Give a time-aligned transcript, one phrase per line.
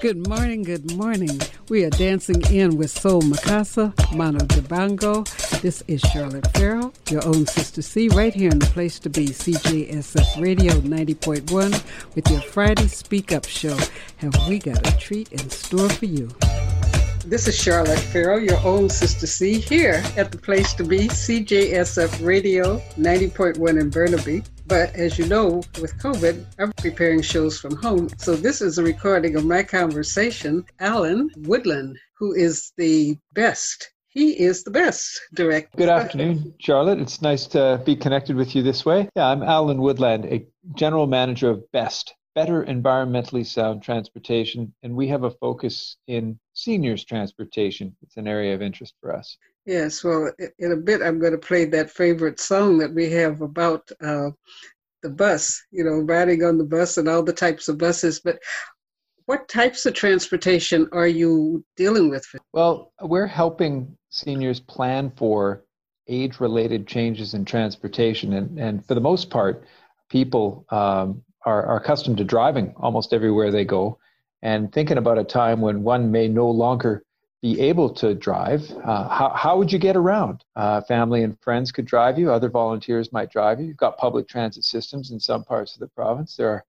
[0.00, 1.38] Good morning, good morning.
[1.68, 5.28] We are dancing in with Soul Makossa, Manu Dibango.
[5.60, 9.26] This is Charlotte Farrell, your own Sister C, right here in the place to be,
[9.26, 13.76] CJSF Radio 90.1, with your Friday Speak Up show.
[14.16, 16.30] Have we got a treat in store for you?
[17.26, 22.24] This is Charlotte Farrell, your own Sister C, here at the place to be, CJSF
[22.26, 24.44] Radio 90.1 in Burnaby.
[24.70, 28.08] But as you know, with COVID, I'm preparing shows from home.
[28.18, 33.90] So this is a recording of my conversation, Alan Woodland, who is the best.
[34.06, 35.76] He is the best director.
[35.76, 37.00] Good afternoon, Charlotte.
[37.00, 39.08] It's nice to be connected with you this way.
[39.16, 40.46] Yeah, I'm Alan Woodland, a
[40.76, 47.04] general manager of BEST, Better Environmentally Sound Transportation, and we have a focus in seniors
[47.04, 47.96] transportation.
[48.02, 49.36] It's an area of interest for us.
[49.66, 53.42] Yes, well, in a bit, I'm going to play that favorite song that we have
[53.42, 54.30] about uh,
[55.02, 58.20] the bus, you know, riding on the bus and all the types of buses.
[58.20, 58.38] But
[59.26, 62.24] what types of transportation are you dealing with?
[62.52, 65.64] Well, we're helping seniors plan for
[66.08, 68.32] age related changes in transportation.
[68.32, 69.64] And, and for the most part,
[70.08, 73.98] people um, are, are accustomed to driving almost everywhere they go
[74.42, 77.04] and thinking about a time when one may no longer
[77.42, 80.44] be able to drive, uh, how, how would you get around?
[80.56, 83.66] Uh, family and friends could drive you, other volunteers might drive you.
[83.66, 86.36] You've got public transit systems in some parts of the province.
[86.36, 86.64] There are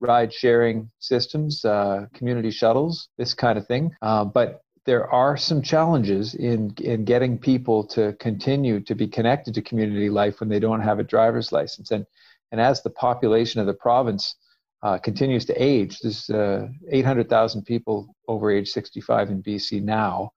[0.00, 3.92] ride sharing systems, uh, community shuttles, this kind of thing.
[4.02, 9.54] Uh, but there are some challenges in, in getting people to continue to be connected
[9.54, 11.90] to community life when they don't have a driver's license.
[11.90, 12.06] And,
[12.50, 14.34] and as the population of the province
[14.82, 15.98] uh, continues to age.
[16.00, 20.32] There's uh, 800,000 people over age 65 in BC now.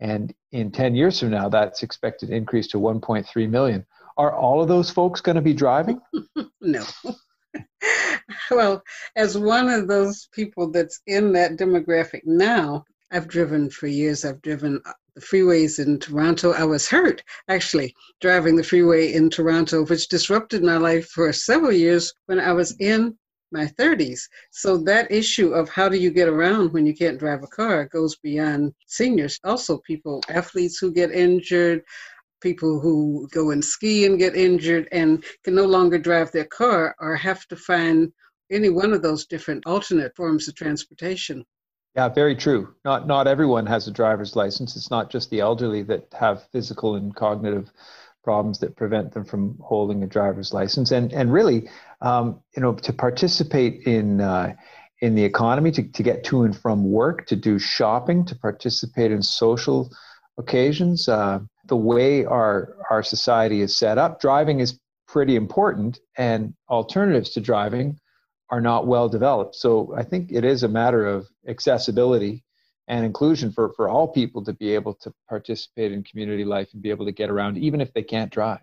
[0.00, 3.84] And in 10 years from now, that's expected to increase to 1.3 million.
[4.16, 6.00] Are all of those folks going to be driving?
[6.60, 6.84] no.
[8.50, 8.82] well,
[9.16, 14.24] as one of those people that's in that demographic now, I've driven for years.
[14.24, 14.80] I've driven
[15.14, 16.52] the freeways in Toronto.
[16.52, 21.72] I was hurt actually driving the freeway in Toronto, which disrupted my life for several
[21.72, 23.16] years when I was in
[23.52, 24.20] my 30s.
[24.50, 27.86] So that issue of how do you get around when you can't drive a car
[27.86, 29.38] goes beyond seniors.
[29.44, 31.82] Also, people, athletes who get injured,
[32.40, 36.94] people who go and ski and get injured and can no longer drive their car
[37.00, 38.12] or have to find
[38.50, 41.44] any one of those different alternate forms of transportation.
[41.96, 42.74] Yeah, very true.
[42.84, 44.76] Not not everyone has a driver's license.
[44.76, 47.72] It's not just the elderly that have physical and cognitive
[48.22, 50.90] problems that prevent them from holding a driver's license.
[50.90, 51.68] And and really,
[52.00, 54.54] um, you know, to participate in uh,
[55.00, 59.10] in the economy, to, to get to and from work, to do shopping, to participate
[59.10, 59.90] in social
[60.36, 64.78] occasions, uh, the way our our society is set up, driving is
[65.08, 67.98] pretty important, and alternatives to driving
[68.50, 69.54] are not well developed.
[69.54, 72.44] So I think it is a matter of accessibility
[72.90, 76.82] and inclusion for, for all people to be able to participate in community life and
[76.82, 78.58] be able to get around, even if they can't drive.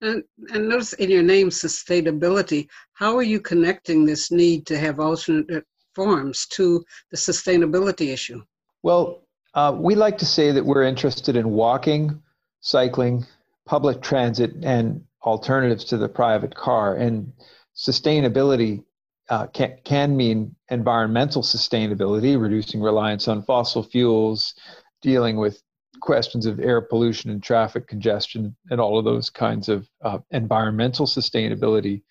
[0.00, 0.22] And,
[0.54, 2.68] and notice in your name, sustainability.
[2.92, 5.64] How are you connecting this need to have alternate
[5.96, 8.40] forms to the sustainability issue?
[8.84, 12.22] Well, uh, we like to say that we're interested in walking,
[12.60, 13.26] cycling,
[13.66, 16.94] public transit, and alternatives to the private car.
[16.94, 17.32] And
[17.76, 18.84] sustainability
[19.28, 24.54] uh, can, can mean environmental sustainability, reducing reliance on fossil fuels,
[25.00, 25.62] dealing with
[26.00, 31.06] questions of air pollution and traffic congestion, and all of those kinds of uh, environmental
[31.06, 32.02] sustainability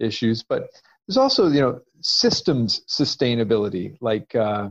[0.00, 0.42] issues.
[0.42, 0.68] But
[1.06, 3.96] there's also, you know, systems sustainability.
[4.00, 4.70] Like uh,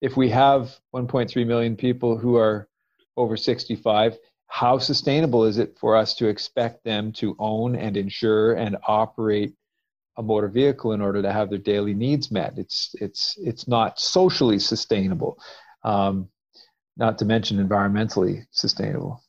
[0.00, 2.68] if we have 1.3 million people who are
[3.16, 4.18] over 65,
[4.48, 9.54] how sustainable is it for us to expect them to own and insure and operate
[10.16, 12.58] a motor vehicle in order to have their daily needs met.
[12.58, 15.38] It's it's it's not socially sustainable,
[15.82, 16.28] um,
[16.96, 19.22] not to mention environmentally sustainable.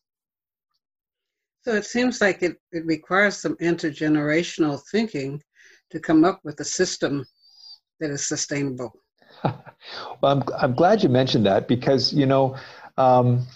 [1.63, 5.41] So it seems like it, it requires some intergenerational thinking
[5.89, 7.25] to come up with a system
[7.99, 8.93] that is sustainable.
[9.43, 9.57] well,
[10.23, 12.55] I'm I'm glad you mentioned that because you know
[12.97, 13.47] um,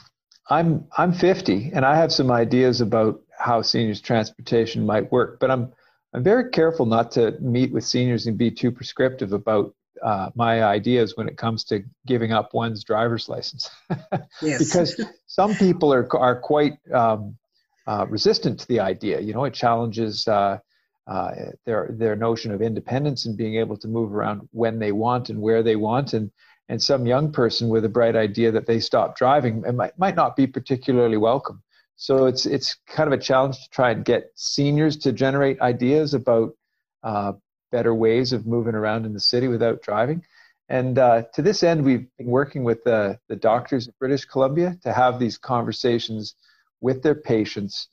[0.50, 5.52] I'm I'm 50 and I have some ideas about how seniors transportation might work, but
[5.52, 5.72] I'm
[6.14, 10.64] I'm very careful not to meet with seniors and be too prescriptive about uh, my
[10.64, 13.70] ideas when it comes to giving up one's driver's license.
[14.42, 17.38] because some people are, are quite um,
[17.86, 19.20] uh, resistant to the idea.
[19.20, 20.60] You know, it challenges uh,
[21.08, 21.32] uh,
[21.66, 25.42] their, their notion of independence and being able to move around when they want and
[25.42, 26.14] where they want.
[26.14, 26.32] And,
[26.70, 30.36] and some young person with a bright idea that they stop driving might, might not
[30.36, 31.62] be particularly welcome.
[32.02, 36.14] So it's it's kind of a challenge to try and get seniors to generate ideas
[36.14, 36.56] about
[37.04, 37.34] uh,
[37.74, 40.24] better ways of moving around in the city without driving.
[40.70, 44.78] And uh, to this end, we've been working with the, the doctors of British Columbia
[44.84, 46.36] to have these conversations
[46.80, 47.90] with their patients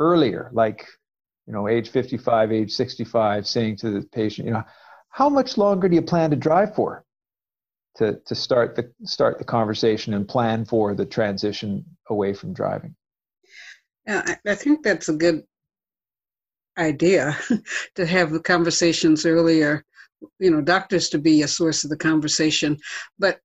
[0.00, 0.84] earlier, like,
[1.46, 4.64] you know, age 55, age 65, saying to the patient, you know,
[5.10, 7.04] how much longer do you plan to drive for?
[7.98, 12.96] To, to start the start the conversation and plan for the transition away from driving.
[14.06, 15.44] Yeah, I, think that's a good
[16.78, 17.36] idea
[17.94, 19.84] to have the conversations earlier
[20.38, 22.78] you know doctors to be a source of the conversation.
[23.18, 23.40] But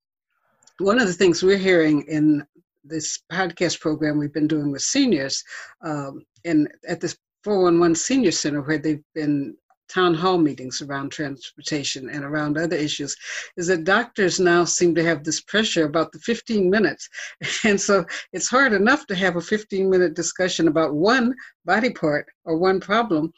[0.79, 2.45] one of the things we're hearing in
[2.83, 5.43] this podcast program we've been doing with seniors
[5.83, 9.55] um, and at this 411 senior center where they've been
[9.89, 13.15] town hall meetings around transportation and around other issues
[13.57, 17.09] is that doctors now seem to have this pressure about the 15 minutes
[17.65, 21.33] and so it's hard enough to have a 15 minute discussion about one
[21.65, 23.31] body part or one problem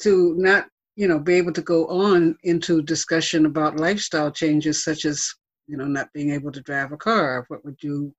[0.00, 0.66] to not
[0.96, 5.34] you know be able to go on into discussion about lifestyle changes such as
[5.66, 8.12] you know not being able to drive a car what would you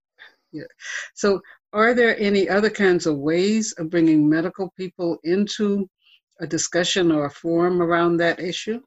[0.52, 0.64] yeah.
[1.14, 1.42] so
[1.74, 5.88] are there any other kinds of ways of bringing medical people into
[6.40, 8.82] a discussion or a forum around that issue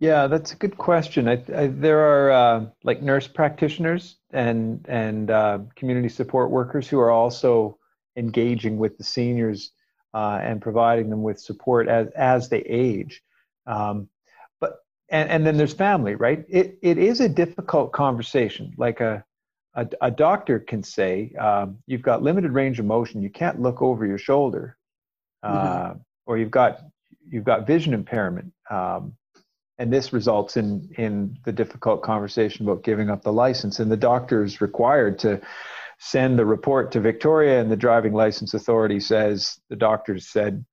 [0.00, 5.30] yeah that's a good question I, I, there are uh, like nurse practitioners and and
[5.30, 7.78] uh, community support workers who are also
[8.16, 9.72] engaging with the seniors
[10.12, 13.22] uh, and providing them with support as as they age.
[13.66, 14.08] Um,
[14.60, 16.44] but and, and then there's family, right?
[16.48, 18.72] It it is a difficult conversation.
[18.76, 19.24] Like a
[19.74, 23.22] a, a doctor can say, um, you've got limited range of motion.
[23.22, 24.76] You can't look over your shoulder,
[25.44, 25.98] uh, mm-hmm.
[26.26, 26.80] or you've got
[27.28, 28.52] you've got vision impairment.
[28.70, 29.14] Um,
[29.78, 33.96] and this results in in the difficult conversation about giving up the license and the
[33.96, 35.40] doctor is required to
[35.98, 40.64] send the report to Victoria, and the driving license authority says the doctor said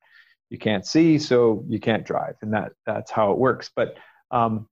[0.50, 3.72] you can't see, so you can't drive, and that that's how it works.
[3.76, 3.98] But
[4.32, 4.68] um,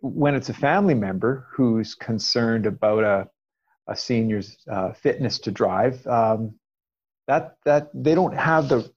[0.00, 3.28] when it's a family member who's concerned about a
[3.88, 6.54] a senior's uh, fitness to drive, um,
[7.26, 8.90] that that they don't have the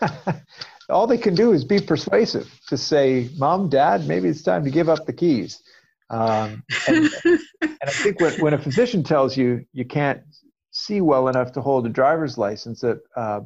[0.88, 4.70] all they can do is be persuasive to say, "Mom, Dad, maybe it's time to
[4.70, 5.62] give up the keys."
[6.10, 7.40] Um, and, and,
[7.82, 10.22] I think when, when a physician tells you you can't
[10.70, 13.40] see well enough to hold a driver's license, that uh,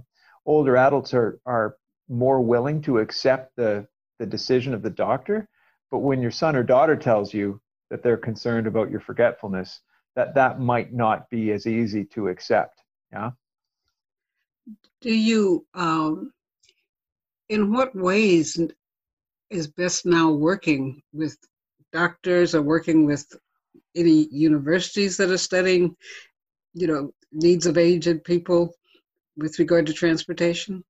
[0.46, 1.76] older adults are, are
[2.08, 3.86] more willing to accept the,
[4.18, 5.48] the decision of the doctor.
[5.90, 7.60] But when your son or daughter tells you
[7.90, 9.80] that they're concerned about your forgetfulness,
[10.14, 12.80] that that might not be as easy to accept.
[13.12, 13.32] Yeah.
[15.00, 16.32] Do you, um,
[17.48, 18.58] in what ways
[19.50, 21.36] is best now working with
[21.92, 23.26] doctors or working with
[23.94, 25.96] any universities that are studying,
[26.74, 28.74] you know, needs of aged people
[29.36, 30.84] with regard to transportation?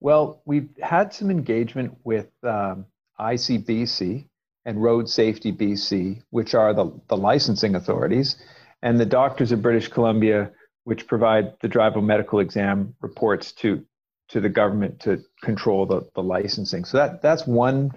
[0.00, 2.86] Well, we've had some engagement with um,
[3.18, 4.26] ICBC
[4.66, 8.36] and Road Safety BC, which are the, the licensing authorities,
[8.82, 10.50] and the doctors of British Columbia,
[10.86, 13.84] which provide the driver medical exam reports to,
[14.28, 16.84] to the government to control the, the licensing.
[16.84, 17.90] So that, that's one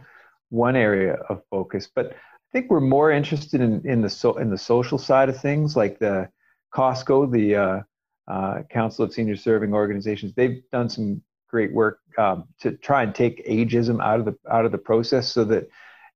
[0.49, 1.87] one area of focus.
[1.93, 5.39] But I think we're more interested in, in the so, in the social side of
[5.39, 6.29] things, like the
[6.73, 7.79] COSCO, the uh,
[8.27, 10.33] uh, Council of Senior Serving Organizations.
[10.33, 14.65] They've done some great work um, to try and take ageism out of the out
[14.65, 15.69] of the process, so that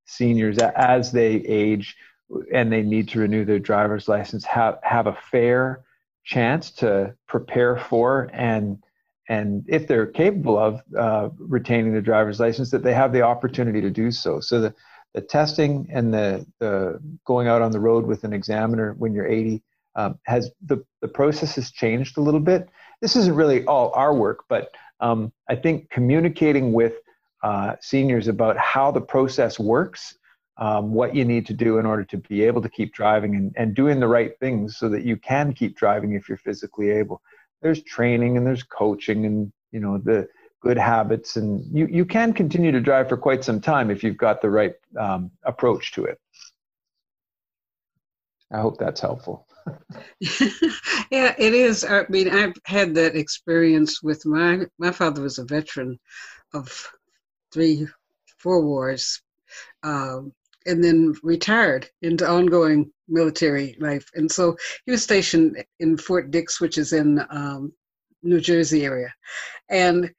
[0.06, 1.96] seniors, as they age
[2.52, 5.84] and they need to renew their driver's license, have have a fair
[6.24, 8.80] chance to prepare for and
[9.30, 13.80] and if they're capable of uh, retaining the driver's license, that they have the opportunity
[13.80, 14.42] to do so.
[14.42, 14.74] So the,
[15.14, 19.28] the testing and the, the going out on the road with an examiner when you're
[19.28, 19.64] 80
[19.96, 22.68] um, has the, the process has changed a little bit.
[23.02, 26.96] This isn't really all our work, but um, I think communicating with
[27.44, 30.16] uh, seniors about how the process works,
[30.58, 33.54] um, what you need to do in order to be able to keep driving and,
[33.58, 37.22] and doing the right things so that you can keep driving if you're physically able.
[37.62, 40.28] There's training and there's coaching and you know the
[40.62, 44.18] good habits and you, you can continue to drive for quite some time if you've
[44.18, 46.20] got the right um, approach to it.
[48.52, 49.48] I hope that's helpful.
[51.12, 51.86] Yeah it is.
[51.86, 56.00] I mean i've had that experience with my my father was a veteran
[56.54, 56.92] of
[57.52, 57.88] three
[58.40, 59.22] four wars
[59.84, 60.34] um,
[60.66, 64.10] and then retired into ongoing military life.
[64.16, 64.56] And so
[64.86, 67.74] he was stationed in Fort Dix, which is in um,
[68.22, 69.14] New Jersey area.
[69.70, 70.12] And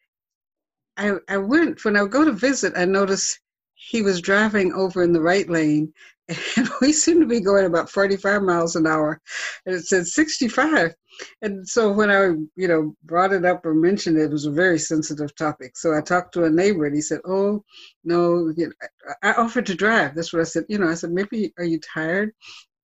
[0.96, 3.40] I, I went, when I would go to visit, I noticed
[3.74, 5.92] he was driving over in the right lane
[6.28, 9.20] and we seemed to be going about 45 miles an hour
[9.66, 10.94] and it said 65
[11.42, 12.24] And so when I,
[12.56, 15.76] you know, brought it up or mentioned it, it was a very sensitive topic.
[15.76, 17.62] So I talked to a neighbor and he said, "Oh,
[18.04, 20.64] no, you know, I offered to drive." That's what I said.
[20.68, 22.32] You know, I said, "Maybe are you tired?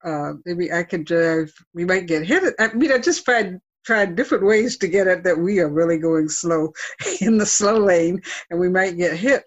[0.04, 1.52] Uh, maybe I could drive.
[1.75, 5.25] We might get hit." I mean, I just tried tried different ways to get at
[5.25, 6.73] that we are really going slow
[7.20, 8.20] in the slow lane
[8.50, 9.44] and we might get hit.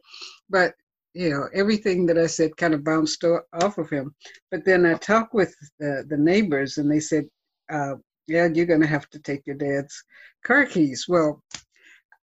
[0.50, 0.74] But
[1.14, 4.14] you know, everything that I said kind of bounced off of him.
[4.52, 7.26] But then I talked with the, the neighbors and they said,
[7.72, 7.96] uh,
[8.28, 10.04] yeah, you're going to have to take your dad's
[10.46, 11.06] car keys.
[11.08, 11.44] Well,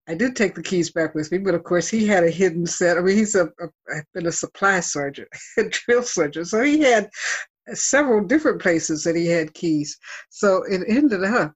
[0.07, 2.65] I did take the keys back with me, but of course he had a hidden
[2.65, 2.97] set.
[2.97, 5.27] I mean, he's a, a been a supply sergeant,
[5.57, 7.09] a drill sergeant, so he had
[7.73, 9.97] several different places that he had keys.
[10.29, 11.53] So it ended up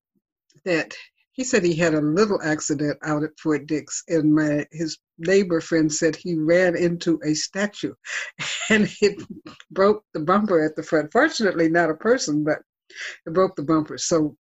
[0.65, 0.93] that
[1.33, 5.61] he said he had a little accident out at Fort Dix, and my his neighbor
[5.61, 7.93] friend said he ran into a statue,
[8.69, 9.21] and it
[9.71, 11.11] broke the bumper at the front.
[11.11, 12.59] Fortunately, not a person, but
[13.25, 13.97] it broke the bumper.
[13.97, 14.35] So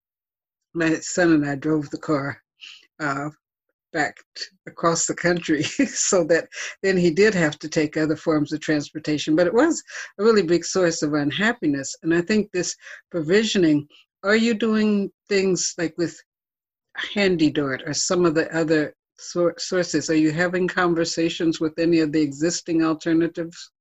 [0.73, 2.41] my son and I drove the car
[2.99, 3.29] uh,
[3.93, 4.17] back
[4.67, 6.47] across the country so that
[6.83, 9.35] then he did have to take other forms of transportation.
[9.35, 9.81] But it was
[10.19, 11.95] a really big source of unhappiness.
[12.03, 12.75] And I think this
[13.11, 13.87] provisioning
[14.23, 16.19] are you doing things like with
[17.13, 20.09] HandyDART or some of the other sources?
[20.09, 23.71] Are you having conversations with any of the existing alternatives?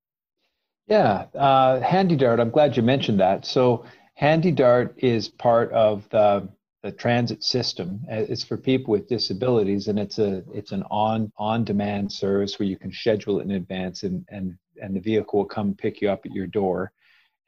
[0.86, 3.44] Yeah, uh, HandyDART, I'm glad you mentioned that.
[3.44, 3.84] So
[4.20, 6.48] HandyDART is part of the,
[6.82, 8.00] the transit system.
[8.10, 12.58] Uh, it's for people with disabilities, and it's a it's an on on demand service
[12.58, 16.00] where you can schedule it in advance, and and and the vehicle will come pick
[16.00, 16.92] you up at your door,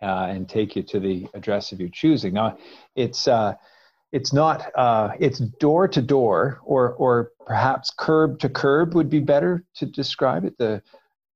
[0.02, 2.34] uh, and take you to the address of your choosing.
[2.34, 2.58] Now,
[2.94, 3.54] it's uh,
[4.12, 9.20] it's not uh, it's door to door, or or perhaps curb to curb would be
[9.20, 10.58] better to describe it.
[10.58, 10.82] The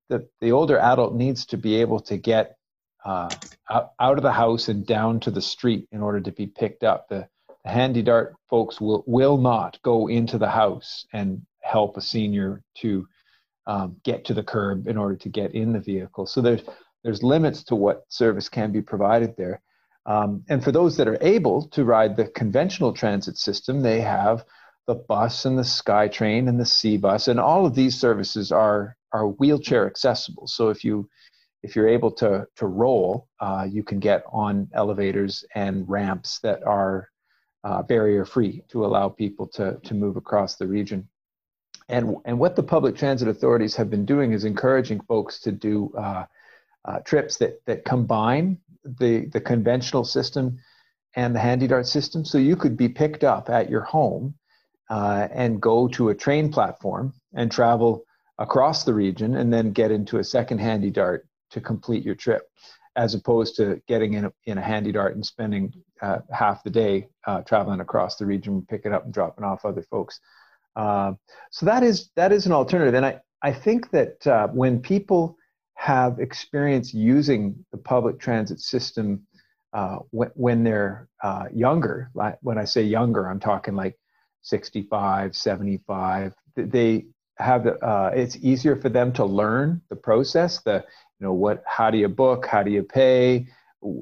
[0.08, 2.56] the the older adult needs to be able to get
[3.04, 3.28] uh,
[3.70, 6.84] out, out of the house and down to the street in order to be picked
[6.84, 7.08] up.
[7.08, 7.28] The,
[7.64, 13.06] the HandyDART folks will, will not go into the house and help a senior to
[13.66, 16.26] um, get to the curb in order to get in the vehicle.
[16.26, 16.62] So there's,
[17.02, 19.62] there's limits to what service can be provided there.
[20.06, 24.44] Um, and for those that are able to ride the conventional transit system, they have
[24.86, 29.28] the bus and the SkyTrain and the SeaBus, and all of these services are are
[29.28, 30.46] wheelchair accessible.
[30.46, 31.08] So if you
[31.62, 36.62] if you're able to to roll, uh, you can get on elevators and ramps that
[36.64, 37.08] are
[37.62, 41.08] uh, barrier free to allow people to to move across the region.
[41.88, 45.92] And and what the public transit authorities have been doing is encouraging folks to do
[45.96, 46.26] uh,
[46.84, 50.58] uh trips that that combine the the conventional system
[51.16, 52.24] and the handy dart system.
[52.24, 54.34] So you could be picked up at your home
[54.90, 58.04] uh, and go to a train platform and travel
[58.38, 62.42] across the region and then get into a second handy dart to complete your trip,
[62.96, 65.72] as opposed to getting in a, in a HandyDART and spending
[66.02, 69.82] uh, half the day uh, traveling across the region, picking up and dropping off other
[69.82, 70.20] folks.
[70.74, 71.12] Uh,
[71.50, 75.36] so that is that is an alternative, and I I think that uh, when people
[75.74, 79.26] have experience using the public transit system
[79.72, 83.98] uh, when, when they're uh, younger, when I say younger, I'm talking like
[84.42, 86.32] 65, 75.
[86.56, 87.06] They
[87.38, 90.84] have uh, it's easier for them to learn the process the
[91.18, 92.46] you know what how do you book?
[92.46, 93.48] How do you pay?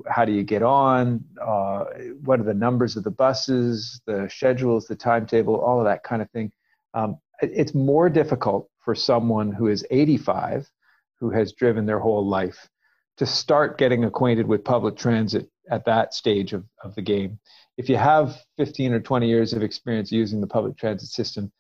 [0.07, 1.25] How do you get on?
[1.41, 1.85] Uh,
[2.23, 6.21] what are the numbers of the buses the schedules the timetable all of that kind
[6.21, 6.53] of thing.
[6.95, 10.69] Um, it's more difficult for someone who is 85
[11.23, 12.69] who has driven their whole life
[13.17, 17.39] to start getting acquainted with public transit at that stage of, of the game
[17.79, 21.51] if you have 15 or 20 years of experience using the public transit system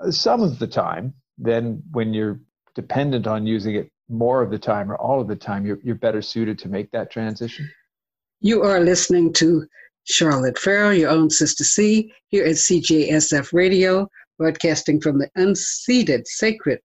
[0.00, 2.40] uh, some of the time then when you're
[2.74, 5.94] dependent on using it more of the time or all of the time, you're, you're
[5.94, 7.70] better suited to make that transition.
[8.40, 9.66] You are listening to
[10.04, 14.08] Charlotte Farrell, your own Sister C, here at CJSF Radio,
[14.38, 16.80] broadcasting from the unceded sacred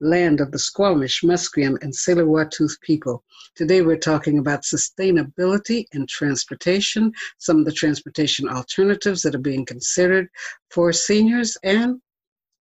[0.00, 3.24] land of the Squamish, Musqueam, and Tsleil-Waututh people.
[3.54, 9.64] Today we're talking about sustainability and transportation, some of the transportation alternatives that are being
[9.64, 10.28] considered
[10.70, 12.00] for seniors and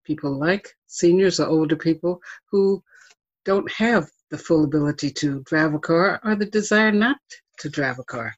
[0.04, 2.82] people like seniors or older people who
[3.44, 7.18] don't have the full ability to drive a car or the desire not
[7.58, 8.34] to drive a car.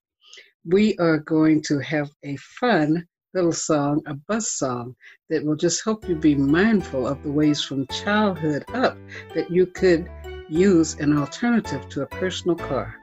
[0.65, 3.07] We are going to have a fun
[3.39, 4.97] little song, a bus song,
[5.31, 8.99] that will just help you be mindful of the ways from childhood up
[9.33, 10.11] that you could
[10.49, 12.97] use an alternative to a personal car.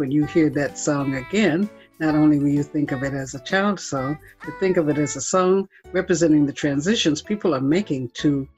[0.00, 3.44] When you hear that song again, not only will you think of it as a
[3.44, 8.08] child song, but think of it as a song representing the transitions people are making
[8.14, 8.48] to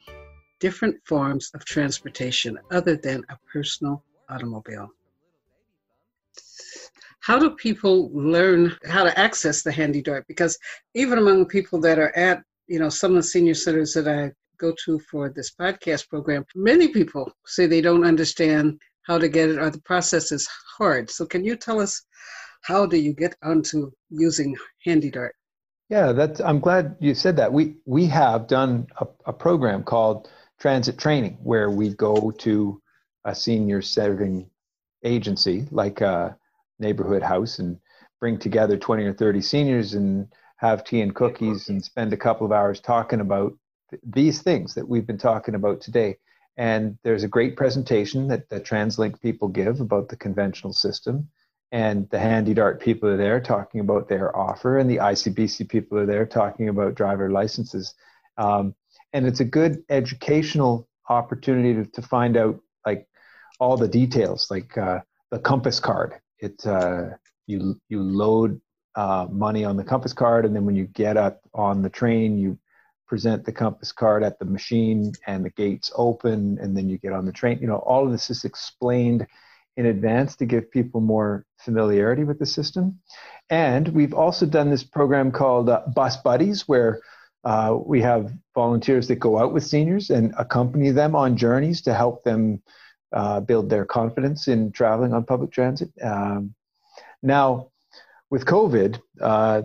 [0.60, 4.88] different forms of transportation other than a personal automobile.
[7.18, 10.24] How do people learn how to access the Handy Dart?
[10.28, 10.56] Because
[10.94, 14.30] even among people that are at, you know, some of the senior centers that I
[14.58, 19.50] go to for this podcast program, many people say they don't understand how to get
[19.50, 21.10] it or the process is hard.
[21.10, 22.02] So can you tell us
[22.62, 25.34] how do you get onto using Handy Dart?
[25.88, 26.40] Yeah, that's.
[26.40, 27.52] I'm glad you said that.
[27.52, 32.80] We we have done a, a program called Transit Training where we go to
[33.24, 34.48] a senior serving
[35.04, 36.36] agency like a
[36.78, 37.78] neighborhood house and
[38.20, 42.46] bring together 20 or 30 seniors and have tea and cookies and spend a couple
[42.46, 43.52] of hours talking about
[43.90, 46.16] th- these things that we've been talking about today.
[46.56, 51.28] And there's a great presentation that the TransLink people give about the conventional system
[51.72, 55.98] and the Handy Dart people are there talking about their offer, and the ICBC people
[55.98, 57.94] are there talking about driver licenses.
[58.36, 58.74] Um,
[59.14, 63.08] and it's a good educational opportunity to, to find out like
[63.58, 65.00] all the details, like uh,
[65.30, 66.14] the compass card.
[66.38, 67.10] It uh,
[67.46, 68.60] you you load
[68.94, 72.38] uh, money on the compass card, and then when you get up on the train,
[72.38, 72.58] you
[73.12, 77.12] present the compass card at the machine, and the gates open, and then you get
[77.12, 77.58] on the train.
[77.60, 79.26] You know, all of this is explained
[79.76, 82.98] in advance to give people more familiarity with the system.
[83.50, 87.02] And we've also done this program called uh, Bus Buddies, where
[87.44, 91.92] uh, we have volunteers that go out with seniors and accompany them on journeys to
[91.92, 92.62] help them
[93.12, 95.90] uh, build their confidence in traveling on public transit.
[96.02, 96.54] Um,
[97.22, 97.72] now,
[98.30, 99.62] with COVID, uh,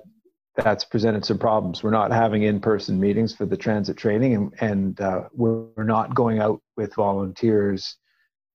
[0.57, 1.83] that's presented some problems.
[1.83, 6.39] We're not having in-person meetings for the transit training, and, and uh, we're not going
[6.39, 7.95] out with volunteers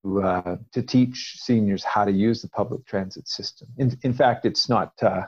[0.03, 3.69] to, uh, to teach seniors how to use the public transit system.
[3.77, 5.23] In, in fact, it's not uh,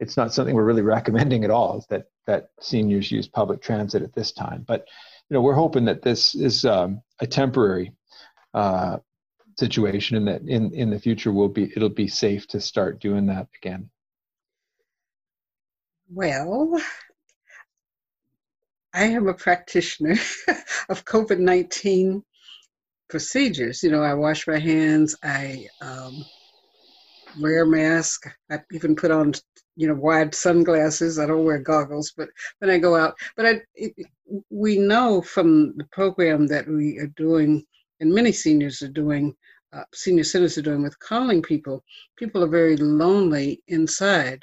[0.00, 1.84] it's not something we're really recommending at all.
[1.88, 4.86] That that seniors use public transit at this time, but
[5.30, 7.92] you know we're hoping that this is um, a temporary
[8.54, 8.98] uh,
[9.56, 13.26] situation, and that in in the future will be it'll be safe to start doing
[13.26, 13.88] that again.
[16.10, 16.80] Well,
[18.94, 20.12] I am a practitioner
[20.88, 22.22] of COVID 19
[23.10, 23.82] procedures.
[23.82, 26.24] You know, I wash my hands, I um,
[27.40, 29.34] wear a mask, I even put on,
[29.76, 31.18] you know, wide sunglasses.
[31.18, 33.92] I don't wear goggles, but when I go out, but I, it,
[34.48, 37.64] we know from the program that we are doing,
[38.00, 39.36] and many seniors are doing,
[39.74, 41.84] uh, senior centers are doing with calling people.
[42.16, 44.42] People are very lonely inside,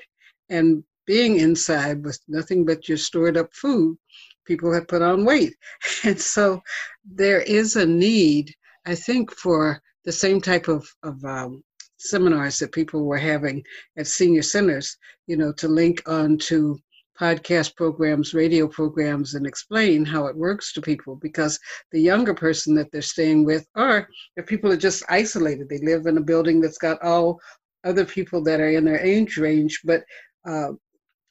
[0.49, 3.97] and being inside with nothing but your stored up food
[4.45, 5.55] people have put on weight.
[6.03, 6.61] And so
[7.03, 8.53] there is a need,
[8.85, 11.63] I think, for the same type of, of um,
[11.97, 13.63] seminars that people were having
[13.97, 16.77] at senior centers, you know, to link on to
[17.19, 21.57] podcast programs, radio programs, and explain how it works to people because
[21.91, 26.05] the younger person that they're staying with, or if people are just isolated, they live
[26.07, 27.39] in a building that's got all
[27.85, 30.03] other people that are in their age range, but
[30.45, 30.71] uh,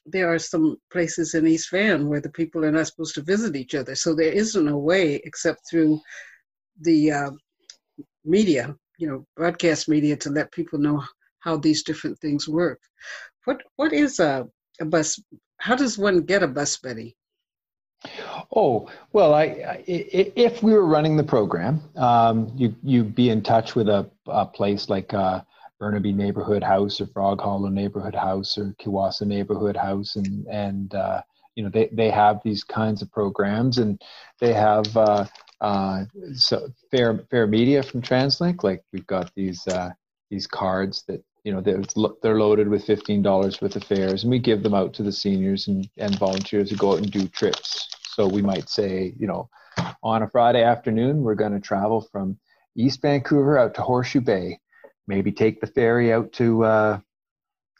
[0.05, 3.55] there are some places in East Van where the people are not supposed to visit
[3.55, 3.95] each other.
[3.95, 5.99] So there isn't a way except through
[6.79, 7.31] the uh,
[8.23, 11.03] media, you know, broadcast media to let people know
[11.39, 12.79] how these different things work.
[13.45, 14.47] What what is a,
[14.79, 15.19] a bus?
[15.57, 17.15] How does one get a bus buddy?
[18.55, 23.41] Oh well, I, I, if we were running the program, um, you you'd be in
[23.41, 25.41] touch with a, a place like uh,
[25.79, 31.21] Burnaby Neighborhood House or Frog Hollow Neighborhood House or Kiwassa Neighborhood House, and and uh,
[31.55, 34.01] you know they they have these kinds of programs, and
[34.39, 35.25] they have uh,
[35.61, 38.63] uh, so fair fair media from TransLink.
[38.63, 39.89] Like we've got these uh,
[40.29, 41.83] these cards that you know they're,
[42.21, 45.11] they're loaded with fifteen dollars worth of fares, and we give them out to the
[45.11, 47.89] seniors and and volunteers who go out and do trips.
[48.13, 49.49] So we might say, you know,
[50.01, 52.37] on a Friday afternoon, we're going to travel from
[52.77, 54.59] East Vancouver out to Horseshoe Bay
[55.07, 56.99] maybe take the ferry out to uh,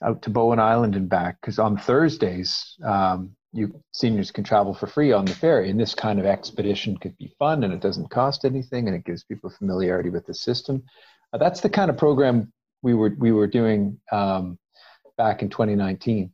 [0.03, 1.39] out to Bowen Island and back.
[1.41, 5.95] Because on Thursdays um, you seniors can travel for free on the ferry and this
[5.95, 9.49] kind of expedition could be fun and it doesn't cost anything and it gives people
[9.49, 10.83] familiarity with the system.
[11.31, 14.59] Uh, that's the kind of program we were we were doing um,
[15.17, 16.31] back in 2019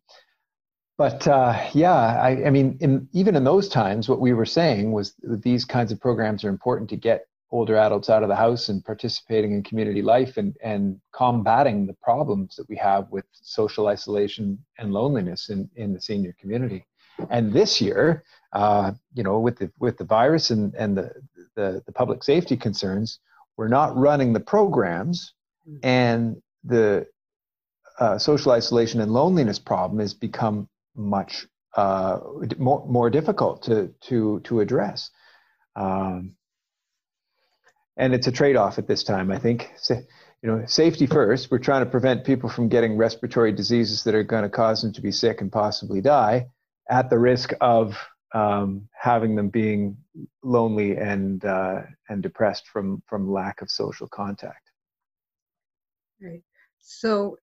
[0.98, 4.92] but uh, yeah I, I mean in, even in those times what we were saying
[4.92, 8.36] was that these kinds of programs are important to get older adults out of the
[8.36, 13.26] house and participating in community life and, and combating the problems that we have with
[13.34, 16.86] social isolation and loneliness in, in the senior community.
[17.30, 21.12] And this year, uh, you know, with the with the virus and, and the,
[21.56, 23.20] the, the public safety concerns,
[23.58, 25.34] we're not running the programs
[25.68, 25.78] mm-hmm.
[25.84, 27.06] and the
[28.00, 32.20] uh, social isolation and loneliness problem has become much uh,
[32.58, 35.10] more more difficult to to to address.
[35.76, 36.36] Um,
[37.98, 39.32] and it's a trade-off at this time.
[39.32, 39.96] I think, so,
[40.42, 41.52] you know, safety first.
[41.52, 44.94] We're trying to prevent people from getting respiratory diseases that are going to cause them
[44.94, 46.48] to be sick and possibly die,
[46.90, 47.98] at the risk of
[48.34, 49.98] um, having them being
[50.44, 54.72] lonely and uh, and depressed from from lack of social contact.
[56.22, 56.44] Right.
[56.80, 57.38] So,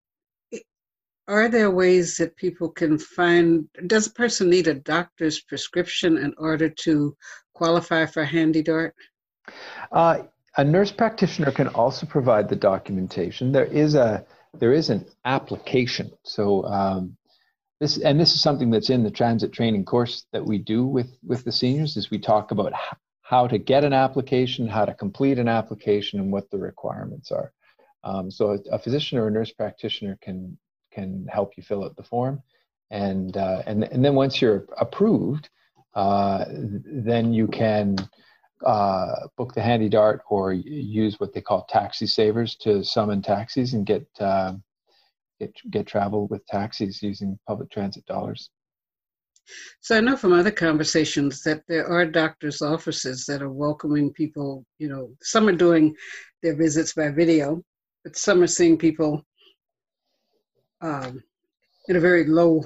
[1.26, 3.68] are there ways that people can find?
[3.86, 7.16] Does a person need a doctor's prescription in order to
[7.54, 8.94] qualify for Handy Dart?
[9.92, 10.22] Uh,
[10.58, 13.52] a nurse practitioner can also provide the documentation.
[13.52, 14.26] There is a
[14.58, 16.10] there is an application.
[16.24, 17.16] So um,
[17.80, 21.16] this and this is something that's in the transit training course that we do with
[21.22, 21.96] with the seniors.
[21.96, 22.72] Is we talk about
[23.22, 27.52] how to get an application, how to complete an application, and what the requirements are.
[28.02, 30.58] Um, so a, a, physician or a nurse practitioner can
[30.90, 32.42] can help you fill out the form,
[32.90, 35.50] and uh, and and then once you're approved,
[35.94, 37.96] uh, then you can
[38.64, 43.74] uh, book the handy dart or use what they call taxi savers to summon taxis
[43.74, 44.54] and get uh,
[45.38, 48.50] get get travel with taxis using public transit dollars.
[49.80, 54.64] So I know from other conversations that there are doctors' offices that are welcoming people.
[54.78, 55.94] You know, some are doing
[56.42, 57.62] their visits by video,
[58.04, 59.24] but some are seeing people
[60.80, 61.22] um,
[61.88, 62.62] in a very low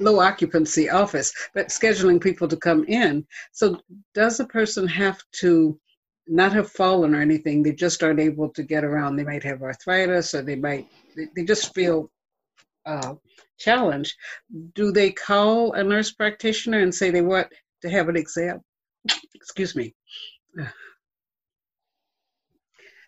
[0.00, 3.26] low occupancy office, but scheduling people to come in.
[3.52, 3.80] So,
[4.14, 5.78] does a person have to
[6.26, 7.62] not have fallen or anything?
[7.62, 9.16] They just aren't able to get around.
[9.16, 12.10] They might have arthritis, or they might they, just feel
[12.86, 13.14] uh,
[13.58, 14.14] challenged.
[14.74, 17.48] Do they call a nurse practitioner and say they want
[17.82, 18.60] to have an exam?
[19.34, 19.94] Excuse me.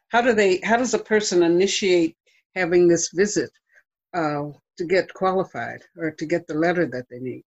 [0.09, 0.61] How do they?
[0.63, 2.17] How does a person initiate
[2.57, 3.51] having this visit?
[4.13, 4.49] Uh,
[4.81, 7.45] to get qualified or to get the letter that they need.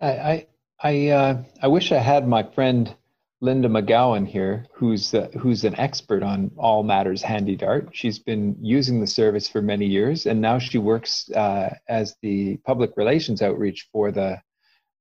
[0.00, 0.46] I I
[0.84, 2.94] I, uh, I wish I had my friend
[3.40, 7.88] Linda McGowan here, who's uh, who's an expert on all matters handy dart.
[7.92, 12.58] She's been using the service for many years, and now she works uh, as the
[12.58, 14.40] public relations outreach for the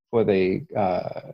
[0.10, 1.32] for the uh,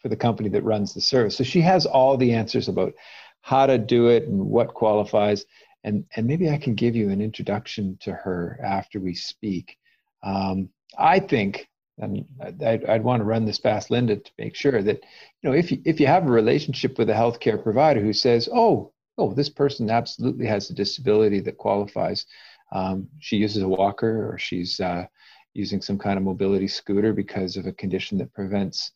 [0.00, 1.36] for the company that runs the service.
[1.36, 2.92] So she has all the answers about
[3.40, 5.46] how to do it and what qualifies
[5.86, 9.78] and and maybe I can give you an introduction to her after we speak.
[10.22, 10.68] Um,
[10.98, 11.68] I think,
[11.98, 12.26] and
[12.60, 15.00] I'd, I'd, want to run this past Linda to make sure that
[15.40, 18.48] you know if you, if you have a relationship with a healthcare provider who says,
[18.52, 22.26] oh, oh, this person absolutely has a disability that qualifies.
[22.72, 25.06] Um, she uses a walker or she's uh,
[25.54, 28.90] using some kind of mobility scooter because of a condition that prevents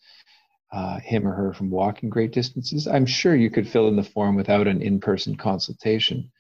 [0.73, 2.89] uh, him or her from walking great distances.
[2.89, 6.31] I'm sure you could fill in the form without an in-person consultation.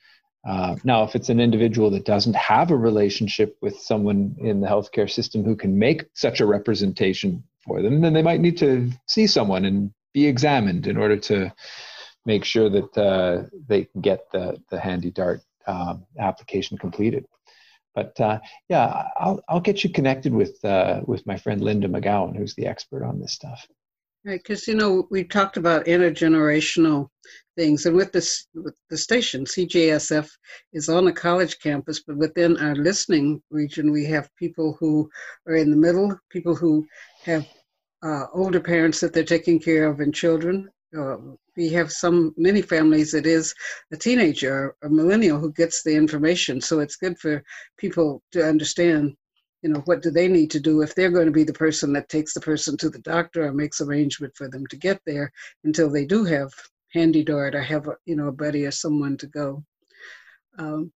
[0.46, 4.66] Uh, now, if it's an individual that doesn't have a relationship with someone in the
[4.66, 8.90] healthcare system who can make such a representation for them, then they might need to
[9.06, 11.52] see someone and be examined in order to
[12.24, 17.26] make sure that uh, they can get the, the Handy Dart um, application completed.
[17.94, 22.36] But uh, yeah, I'll, I'll get you connected with, uh, with my friend Linda McGowan,
[22.36, 23.66] who's the expert on this stuff.
[24.24, 27.08] Right, because you know we talked about intergenerational
[27.56, 30.28] things, and with this with the station, CJSF
[30.74, 35.08] is on a college campus, but within our listening region, we have people who
[35.46, 36.86] are in the middle, people who
[37.22, 37.46] have
[38.02, 40.68] uh, older parents that they're taking care of, and children.
[40.94, 41.16] Uh,
[41.56, 43.54] we have some many families it is
[43.90, 47.42] a teenager, a millennial who gets the information, so it's good for
[47.78, 49.16] people to understand
[49.62, 51.92] you know what do they need to do if they're going to be the person
[51.92, 55.32] that takes the person to the doctor or makes arrangement for them to get there
[55.64, 56.50] until they do have
[56.92, 59.64] handy dart or have a, you know a buddy or someone to go.
[60.58, 60.92] Um,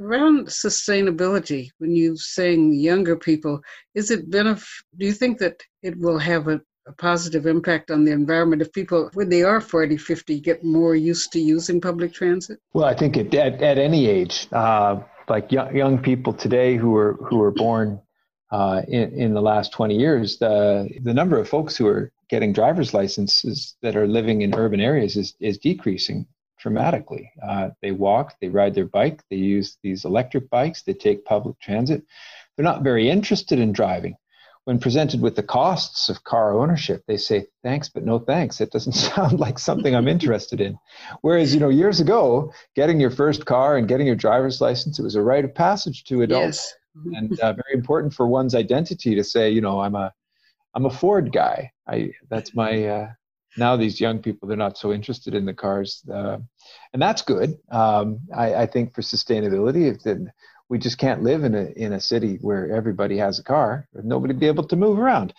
[0.00, 3.60] around sustainability when you're saying younger people
[3.94, 8.04] is it benef- do you think that it will have a, a positive impact on
[8.04, 12.12] the environment if people when they are 40 50 get more used to using public
[12.12, 12.58] transit?
[12.72, 17.12] Well i think at, at any age uh, like young, young people today who are
[17.14, 18.00] who were born
[18.54, 22.52] uh, in, in the last 20 years, the, the number of folks who are getting
[22.52, 26.24] driver's licenses that are living in urban areas is, is decreasing
[26.60, 27.32] dramatically.
[27.42, 31.58] Uh, they walk, they ride their bike, they use these electric bikes, they take public
[31.58, 32.04] transit.
[32.54, 34.14] They're not very interested in driving.
[34.66, 38.60] When presented with the costs of car ownership, they say, thanks, but no thanks.
[38.60, 40.78] It doesn't sound like something I'm interested in.
[41.22, 45.02] Whereas, you know, years ago, getting your first car and getting your driver's license, it
[45.02, 46.58] was a rite of passage to adults.
[46.58, 46.74] Yes
[47.14, 50.12] and uh, very important for one's identity to say, you know, I'm a,
[50.74, 51.72] I'm a Ford guy.
[51.86, 53.08] I that's my uh,
[53.56, 56.38] now these young people they're not so interested in the cars, uh,
[56.92, 57.58] and that's good.
[57.70, 60.28] Um, I, I, think for sustainability, if
[60.68, 64.34] we just can't live in a in a city where everybody has a car, nobody
[64.34, 65.34] be able to move around.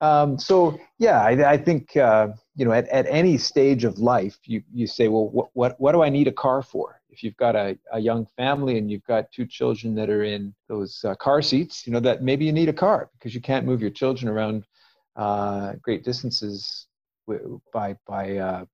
[0.00, 4.38] Um, so yeah, I, I think uh, you know at, at any stage of life,
[4.44, 7.00] you you say, well, what what what do I need a car for?
[7.12, 10.54] If you've got a, a young family and you've got two children that are in
[10.66, 13.66] those uh, car seats, you know that maybe you need a car because you can't
[13.66, 14.64] move your children around
[15.16, 16.86] uh, great distances
[17.72, 18.64] by by uh,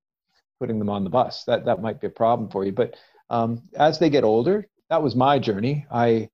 [0.60, 1.44] putting them on the bus.
[1.44, 2.72] That that might be a problem for you.
[2.72, 2.94] But
[3.28, 5.86] um, as they get older, that was my journey.
[5.90, 6.30] I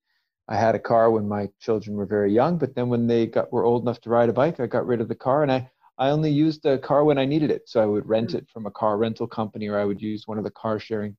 [0.46, 3.50] I had a car when my children were very young, but then when they got
[3.50, 5.70] were old enough to ride a bike, I got rid of the car and I
[5.96, 7.68] I only used the car when I needed it.
[7.68, 8.36] So I would rent mm.
[8.36, 11.16] it from a car rental company, or I would use one of the car sharing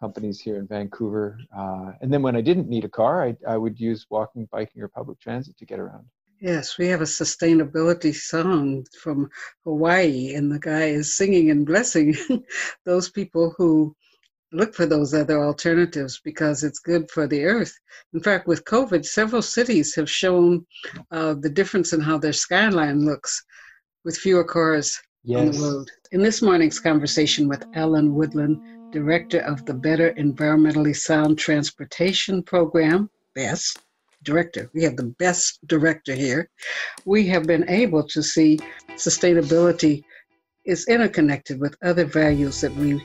[0.00, 1.38] companies here in Vancouver.
[1.56, 4.82] Uh, and then when I didn't need a car, I, I would use walking, biking,
[4.82, 6.04] or public transit to get around.
[6.40, 9.28] Yes, we have a sustainability song from
[9.64, 12.16] Hawaii, and the guy is singing and blessing
[12.84, 13.96] those people who
[14.52, 17.76] look for those other alternatives because it's good for the earth.
[18.14, 20.64] In fact, with COVID, several cities have shown
[21.10, 23.44] uh, the difference in how their skyline looks
[24.04, 25.40] with fewer cars yes.
[25.40, 25.90] on the road.
[26.12, 33.10] In this morning's conversation with Alan Woodland, director of the Better Environmentally Sound Transportation Program,
[33.34, 33.80] BEST,
[34.22, 34.70] director.
[34.74, 36.50] We have the best director here.
[37.04, 38.58] We have been able to see
[38.90, 40.02] sustainability
[40.64, 43.02] is interconnected with other values that we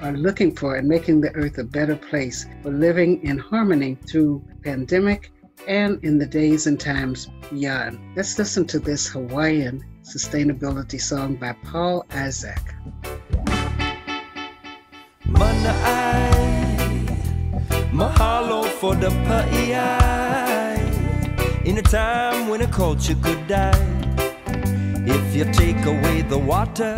[0.00, 4.42] are looking for in making the earth a better place for living in harmony through
[4.62, 5.32] pandemic
[5.66, 7.98] and in the days and times beyond.
[8.16, 12.74] Let's listen to this Hawaiian sustainability song by Paul Isaac.
[15.28, 17.06] Mana ai
[17.92, 19.10] mahalo for the
[21.68, 23.86] in a time when a culture could die.
[25.06, 26.96] If you take away the water,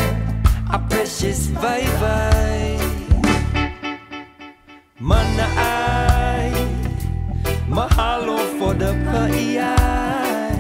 [0.73, 2.79] a precious vibe.
[5.01, 6.53] Mana ai,
[7.69, 10.55] mahalo for the pa'iai.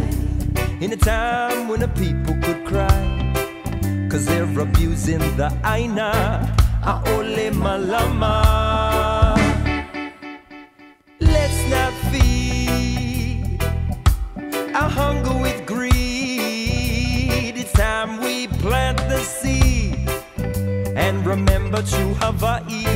[0.82, 3.00] In a time when the people could cry,
[4.10, 6.10] cause they're abusing the aina,
[6.82, 8.34] aole malama.
[11.20, 13.62] Let's not feed
[14.74, 17.56] our hunger with greed.
[17.56, 20.08] It's time we plant the seed
[20.96, 22.86] and remember to Hawaii.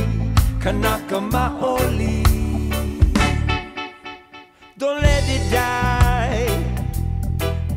[0.59, 2.23] Kanaka Maoli.
[4.79, 6.47] Don't let it die.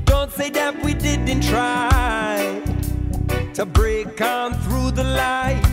[0.07, 2.63] Don't say that we didn't try
[3.53, 5.68] to break on through the lies.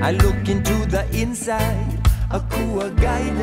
[0.00, 3.36] I look into the inside, a kua guide.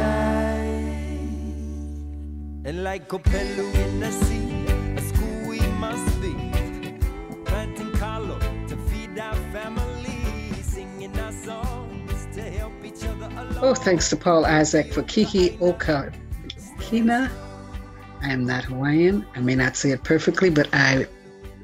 [2.63, 4.65] And like Kopelu in the sea,
[4.95, 6.33] a school we must be.
[7.45, 8.39] Planting kalo
[8.69, 11.91] to feed our family, singing our song.
[13.61, 16.11] Oh, thanks to Paul Isaac for Kiki Oka
[16.79, 17.31] Kina.
[18.21, 19.25] I am not Hawaiian.
[19.35, 21.05] I may not say it perfectly, but I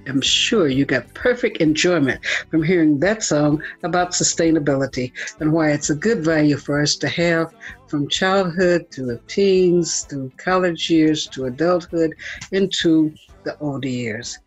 [0.07, 5.89] am sure you got perfect enjoyment from hearing that song about sustainability and why it's
[5.89, 7.53] a good value for us to have
[7.87, 12.13] from childhood to the teens, through college years, to adulthood,
[12.51, 14.39] into the older years.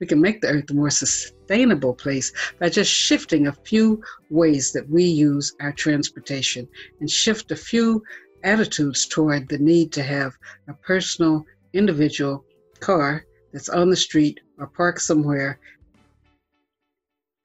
[0.00, 4.72] We can make the earth a more sustainable place by just shifting a few ways
[4.72, 6.68] that we use our transportation
[7.00, 8.02] and shift a few
[8.44, 10.34] attitudes toward the need to have
[10.68, 12.44] a personal, individual
[12.80, 15.58] car that's on the street or park somewhere.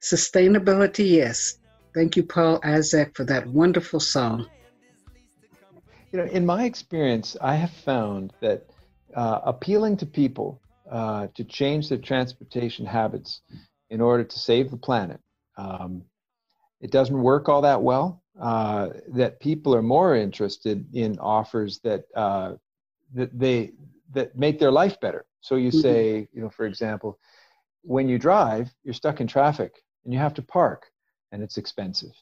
[0.02, 1.58] Sustainability, yes.
[1.94, 4.46] Thank you, Paul Isaac, for that wonderful song.
[6.10, 8.66] You know, in my experience, I have found that
[9.14, 13.40] uh, appealing to people uh, to change their transportation habits
[13.90, 15.20] in order to save the planet.
[15.56, 16.02] Um,
[16.80, 18.22] it doesn't work all that well.
[18.40, 22.54] Uh, that people are more interested in offers that uh,
[23.14, 23.72] that they
[24.12, 25.24] that make their life better.
[25.42, 25.80] So you mm-hmm.
[25.80, 27.18] say, you know, for example,
[27.82, 29.74] when you drive, you're stuck in traffic
[30.04, 30.86] and you have to park,
[31.32, 32.12] and it's expensive.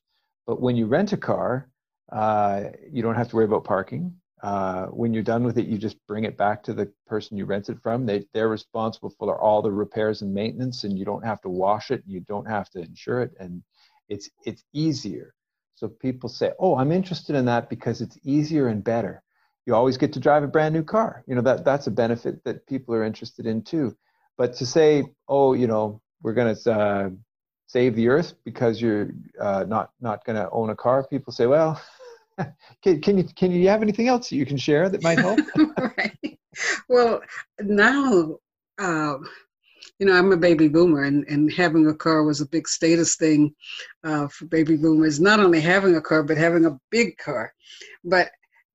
[0.46, 1.68] But when you rent a car,
[2.10, 4.14] uh, you don't have to worry about parking.
[4.42, 7.44] Uh, when you're done with it, you just bring it back to the person you
[7.44, 8.06] rented from.
[8.06, 11.90] They they're responsible for all the repairs and maintenance, and you don't have to wash
[11.90, 12.02] it.
[12.06, 13.62] You don't have to insure it, and
[14.08, 15.34] it's it's easier.
[15.74, 19.22] So people say, "Oh, I'm interested in that because it's easier and better."
[19.70, 21.22] You always get to drive a brand new car.
[21.28, 23.96] You know that that's a benefit that people are interested in too.
[24.36, 27.10] But to say, "Oh, you know, we're going to uh,
[27.68, 31.46] save the earth because you're uh, not not going to own a car," people say,
[31.46, 31.80] "Well."
[32.82, 35.38] can, can you can you have anything else that you can share that might help?
[35.96, 36.38] right.
[36.88, 37.20] Well,
[37.60, 38.38] now
[38.76, 39.18] uh,
[40.00, 43.14] you know, I'm a baby boomer, and, and having a car was a big status
[43.14, 43.54] thing
[44.02, 45.20] uh, for baby boomers.
[45.20, 47.52] Not only having a car, but having a big car.
[48.02, 48.30] But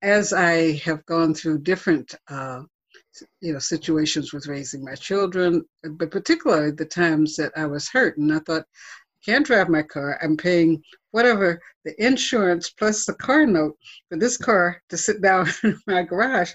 [0.05, 2.61] as I have gone through different, uh,
[3.41, 8.17] you know, situations with raising my children, but particularly the times that I was hurt,
[8.17, 10.19] and I thought, I can't drive my car.
[10.21, 13.77] I'm paying whatever the insurance plus the car note
[14.09, 16.53] for this car to sit down in my garage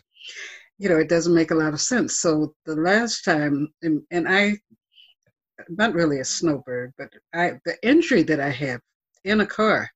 [0.80, 2.20] you know, it doesn't make a lot of sense.
[2.20, 4.54] So the last time, and, and I,
[5.68, 8.80] not really a snowbird, but I, the injury that I had
[9.24, 9.90] in a car,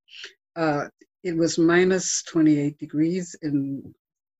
[0.56, 0.88] uh,
[1.24, 3.94] it was minus 28 degrees in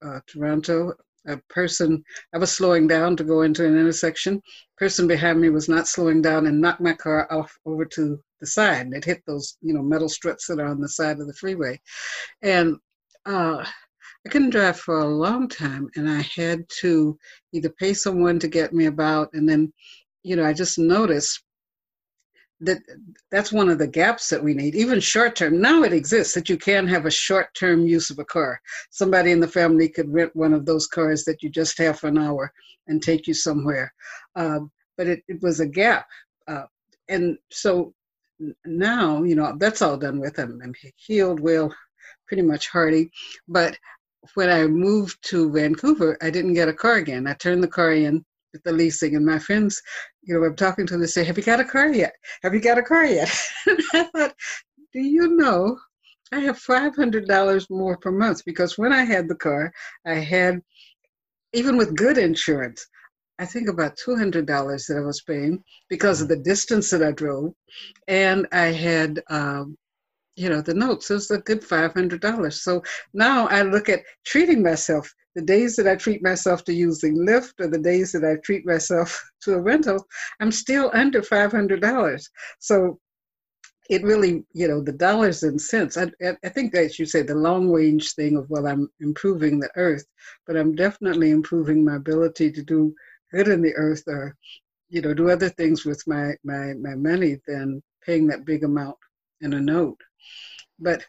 [0.04, 0.92] uh, Toronto.
[1.26, 4.42] A person, I was slowing down to go into an intersection.
[4.76, 8.46] Person behind me was not slowing down and knocked my car off over to the
[8.46, 8.92] side.
[8.92, 11.80] It hit those, you know, metal struts that are on the side of the freeway,
[12.42, 12.76] and
[13.24, 13.64] uh,
[14.26, 17.18] I couldn't drive for a long time, and I had to
[17.52, 19.72] either pay someone to get me about, and then,
[20.22, 21.42] you know, I just noticed
[22.64, 22.78] that
[23.30, 25.60] that's one of the gaps that we need, even short term.
[25.60, 28.60] Now it exists that you can have a short term use of a car.
[28.90, 32.08] Somebody in the family could rent one of those cars that you just have for
[32.08, 32.52] an hour
[32.86, 33.92] and take you somewhere.
[34.36, 34.60] Uh,
[34.96, 36.06] but it, it was a gap.
[36.46, 36.64] Uh,
[37.08, 37.94] and so
[38.64, 40.38] now, you know, that's all done with.
[40.38, 41.74] I'm, I'm healed, well,
[42.26, 43.10] pretty much hearty.
[43.48, 43.76] But
[44.34, 47.26] when I moved to Vancouver, I didn't get a car again.
[47.26, 49.82] I turned the car in with the leasing, and my friends,
[50.24, 52.14] you know, I'm talking to them, they say, Have you got a car yet?
[52.42, 53.34] Have you got a car yet?
[53.94, 54.34] I thought,
[54.92, 55.78] Do you know
[56.32, 58.44] I have $500 more per month?
[58.44, 59.72] Because when I had the car,
[60.06, 60.60] I had,
[61.52, 62.86] even with good insurance,
[63.38, 67.52] I think about $200 that I was paying because of the distance that I drove.
[68.08, 69.76] And I had um,
[70.36, 71.10] you know, the notes.
[71.10, 72.52] It was a good $500.
[72.52, 75.12] So now I look at treating myself.
[75.34, 78.64] The days that I treat myself to using Lyft or the days that I treat
[78.66, 80.06] myself to a rental,
[80.40, 82.24] I'm still under $500.
[82.58, 82.98] So
[83.90, 85.96] it really, you know, the dollars and cents.
[85.98, 86.06] I,
[86.42, 90.06] I think that you say the long range thing of, well, I'm improving the earth,
[90.46, 92.94] but I'm definitely improving my ability to do
[93.30, 94.36] good in the earth or,
[94.88, 98.96] you know, do other things with my, my, my money than paying that big amount
[99.42, 99.98] in a note.
[100.78, 101.04] But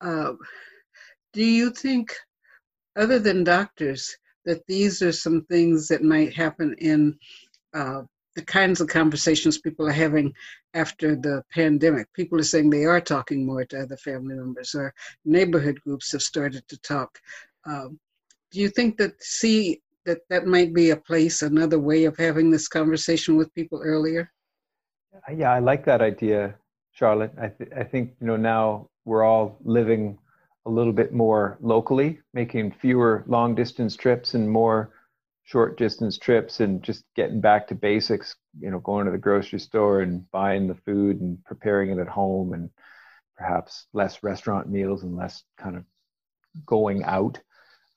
[0.00, 0.32] uh,
[1.32, 2.14] do you think,
[2.96, 7.16] other than doctors, that these are some things that might happen in
[7.74, 8.02] uh,
[8.34, 10.32] the kinds of conversations people are having
[10.74, 12.06] after the pandemic?
[12.14, 16.22] People are saying they are talking more to other family members, or neighborhood groups have
[16.22, 17.18] started to talk.
[17.66, 17.98] Um,
[18.50, 22.50] do you think that see that that might be a place, another way of having
[22.50, 24.32] this conversation with people earlier?
[25.36, 26.54] Yeah, I like that idea,
[26.92, 27.32] Charlotte.
[27.40, 30.18] I, th- I think you know now we're all living
[30.66, 34.92] a little bit more locally, making fewer long distance trips and more
[35.44, 39.58] short distance trips and just getting back to basics, you know, going to the grocery
[39.58, 42.70] store and buying the food and preparing it at home and
[43.36, 45.84] perhaps less restaurant meals and less kind of
[46.66, 47.40] going out.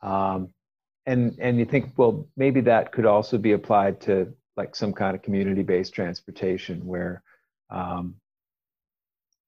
[0.01, 0.49] Um,
[1.05, 5.15] and and you think, well, maybe that could also be applied to like some kind
[5.15, 7.21] of community-based transportation where
[7.69, 8.15] um,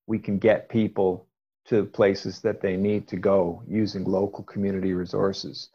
[0.07, 1.27] we can get people
[1.65, 5.69] to places that they need to go using local community resources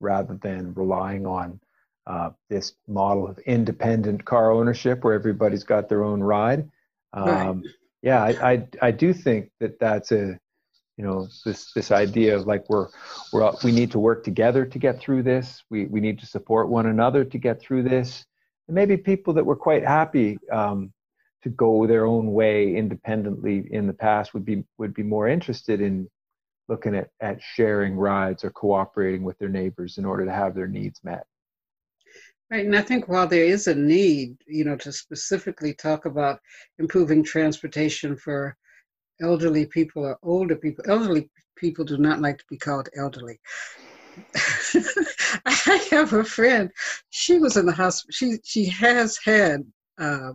[0.00, 1.60] rather than relying on
[2.06, 6.68] uh, this model of independent car ownership where everybody's got their own ride.
[7.12, 7.56] Um, right.
[8.02, 10.38] Yeah, I, I, I do think that that's a
[10.96, 12.88] you know this this idea of like we're
[13.32, 15.62] we're we need to work together to get through this.
[15.70, 18.24] We we need to support one another to get through this.
[18.68, 20.92] And maybe people that were quite happy um,
[21.46, 25.80] to go their own way independently in the past would be would be more interested
[25.80, 26.10] in
[26.68, 30.66] looking at, at sharing rides or cooperating with their neighbors in order to have their
[30.66, 31.24] needs met.
[32.50, 36.40] Right, and I think while there is a need, you know, to specifically talk about
[36.80, 38.56] improving transportation for
[39.22, 43.38] elderly people or older people, elderly people do not like to be called elderly.
[45.46, 46.72] I have a friend.
[47.10, 48.10] She was in the hospital.
[48.10, 49.62] She she has had
[49.96, 50.32] uh,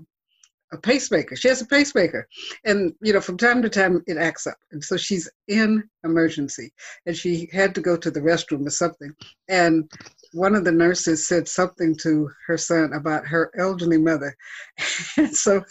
[0.72, 1.36] a pacemaker.
[1.36, 2.28] She has a pacemaker.
[2.66, 4.58] And, you know, from time to time it acts up.
[4.72, 6.72] And so she's in emergency
[7.06, 9.14] and she had to go to the restroom or something.
[9.50, 9.90] And
[10.34, 14.36] one of the nurses said something to her son about her elderly mother.
[15.18, 15.64] And so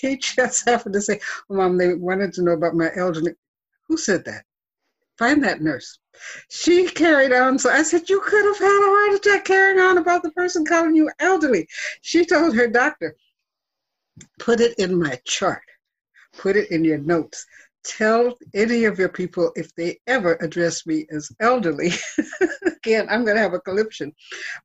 [0.00, 3.32] he just happened to say, well, Mom, they wanted to know about my elderly.
[3.88, 4.44] Who said that?
[5.18, 5.98] Find that nurse.
[6.50, 7.58] She carried on.
[7.58, 10.64] So I said, You could have had a heart attack carrying on about the person
[10.64, 11.66] calling you elderly.
[12.02, 13.16] She told her doctor,
[14.38, 15.62] put it in my chart,
[16.36, 17.44] put it in your notes.
[17.84, 21.92] Tell any of your people if they ever address me as elderly.
[22.66, 24.12] Again, I'm going to have a conniption.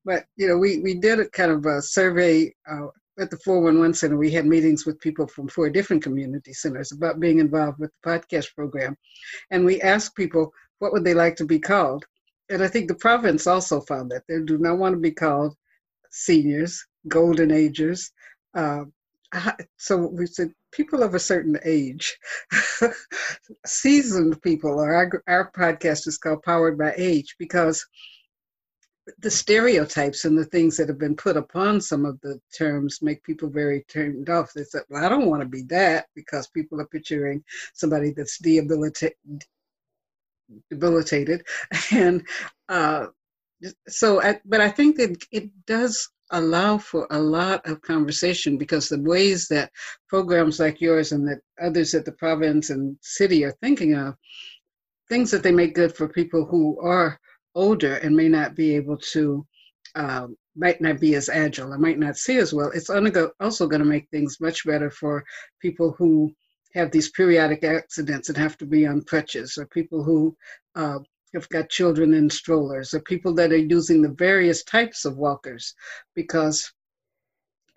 [0.04, 2.88] But, you know, we, we did a kind of a survey uh,
[3.20, 7.20] at the 411 Center, we had meetings with people from four different community centers about
[7.20, 8.97] being involved with the podcast program.
[9.52, 12.06] And we asked people what would they like to be called.
[12.49, 15.56] And I think the province also found that they do not want to be called
[16.10, 18.12] seniors, golden agers.
[18.54, 18.86] Uh,
[19.77, 22.17] so we said people of a certain age,
[23.65, 27.86] seasoned people, or our, our podcast is called Powered by Age because
[29.19, 33.23] the stereotypes and the things that have been put upon some of the terms make
[33.23, 34.53] people very turned off.
[34.53, 38.38] They said, well, I don't want to be that because people are picturing somebody that's
[38.38, 39.15] debilitated.
[40.69, 41.43] debilitated.
[41.91, 42.27] And
[42.69, 43.07] uh,
[43.88, 48.89] so, I, but I think that it does allow for a lot of conversation because
[48.89, 49.71] the ways that
[50.07, 54.15] programs like yours and that others at the province and city are thinking of,
[55.09, 57.19] things that they make good for people who are
[57.55, 59.45] older and may not be able to,
[59.95, 63.82] um, might not be as agile or might not see as well, it's also going
[63.82, 65.23] to make things much better for
[65.61, 66.34] people who
[66.73, 70.36] have these periodic accidents and have to be on crutches, or people who
[70.75, 70.99] uh,
[71.34, 75.73] have got children in strollers, or people that are using the various types of walkers,
[76.15, 76.71] because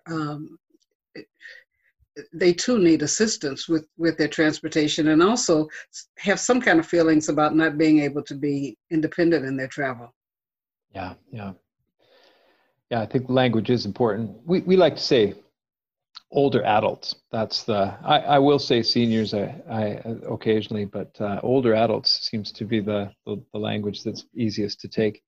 [0.07, 0.57] um,
[2.33, 5.67] they too need assistance with with their transportation and also
[6.17, 10.13] have some kind of feelings about not being able to be independent in their travel.
[10.93, 11.53] Yeah yeah.
[12.89, 14.37] Yeah i think language is important.
[14.45, 15.33] We, we like to say
[16.35, 21.73] older adults that's the i, I will say seniors I, I occasionally but uh, older
[21.73, 25.23] adults seems to be the, the the language that's easiest to take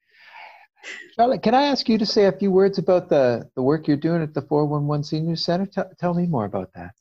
[1.15, 3.97] Charlotte, can I ask you to say a few words about the, the work you're
[3.97, 5.65] doing at the 411 Senior Center?
[5.65, 6.91] T- tell me more about that.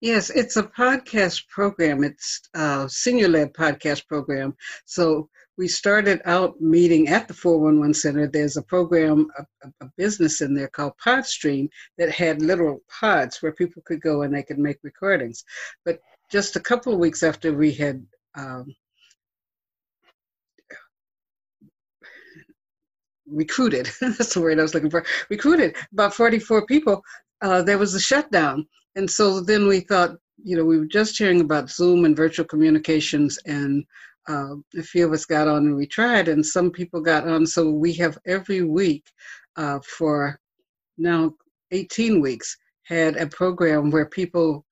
[0.00, 2.04] Yes, it's a podcast program.
[2.04, 4.54] It's a senior led podcast program.
[4.84, 5.28] So
[5.58, 8.26] we started out meeting at the 411 Center.
[8.26, 13.52] There's a program, a, a business in there called Podstream that had literal pods where
[13.52, 15.44] people could go and they could make recordings.
[15.84, 16.00] But
[16.30, 18.04] just a couple of weeks after we had
[18.36, 18.74] um,
[23.28, 27.02] recruited that's the word i was looking for recruited about 44 people
[27.42, 31.18] uh, there was a shutdown and so then we thought you know we were just
[31.18, 33.84] hearing about zoom and virtual communications and
[34.28, 37.46] uh, a few of us got on and we tried and some people got on
[37.46, 39.04] so we have every week
[39.56, 40.38] uh, for
[40.98, 41.32] now
[41.70, 44.64] 18 weeks had a program where people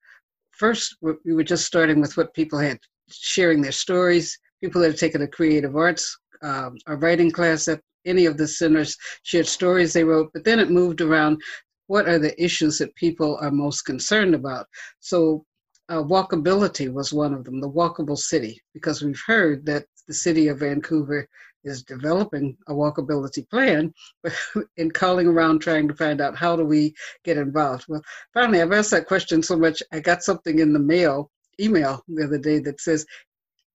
[0.51, 2.79] first we were just starting with what people had
[3.09, 7.81] sharing their stories people that had taken a creative arts um, a writing class at
[8.05, 11.41] any of the centers shared stories they wrote, but then it moved around
[11.87, 14.67] what are the issues that people are most concerned about.
[14.99, 15.45] So
[15.89, 20.47] uh, walkability was one of them, the walkable city, because we've heard that the city
[20.47, 21.27] of Vancouver
[21.63, 24.33] is developing a walkability plan, but
[24.77, 27.85] in calling around trying to find out how do we get involved.
[27.87, 28.01] Well,
[28.33, 32.23] finally, I've asked that question so much, I got something in the mail, email the
[32.23, 33.05] other day that says,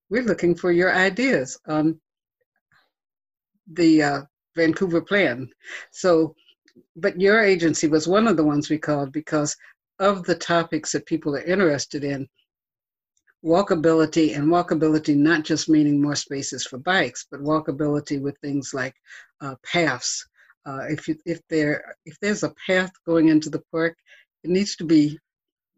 [0.09, 2.01] we're looking for your ideas on
[3.73, 4.21] the uh,
[4.57, 5.49] Vancouver plan.
[5.93, 6.35] So,
[6.97, 9.57] but your agency was one of the ones we called because
[10.01, 12.29] of the topics that people are interested in.
[13.45, 18.95] Walkability and walkability, not just meaning more spaces for bikes, but walkability with things like
[19.41, 20.27] uh, paths.
[20.67, 23.97] Uh, if you, if there if there's a path going into the park,
[24.45, 25.19] it needs to be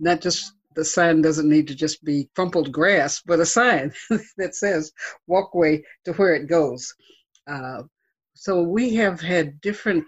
[0.01, 3.93] not just the sign doesn't need to just be crumpled grass, but a sign
[4.37, 4.93] that says
[5.27, 6.93] walkway to where it goes.
[7.47, 7.83] Uh,
[8.35, 10.07] so we have had different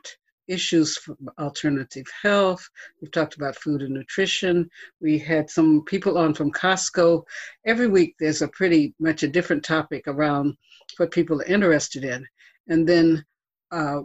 [0.49, 2.69] issues for alternative health.
[3.01, 4.69] We've talked about food and nutrition.
[5.01, 7.25] We had some people on from Costco.
[7.67, 10.57] Every week there's a pretty much a different topic around
[10.97, 12.27] what people are interested in.
[12.69, 13.25] And then
[13.71, 14.03] uh,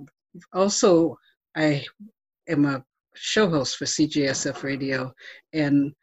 [0.53, 1.17] also,
[1.55, 1.85] I
[2.47, 2.83] am a
[3.15, 5.13] show host for CJSF Radio,
[5.53, 5.93] and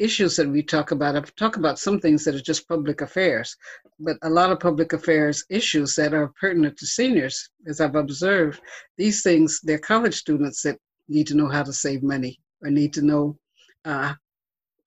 [0.00, 1.14] issues that we talk about.
[1.14, 3.54] I talk about some things that are just public affairs,
[3.98, 8.60] but a lot of public affairs issues that are pertinent to seniors, as I've observed,
[8.96, 10.78] these things, they're college students that
[11.08, 13.38] need to know how to save money or need to know
[13.84, 14.14] uh,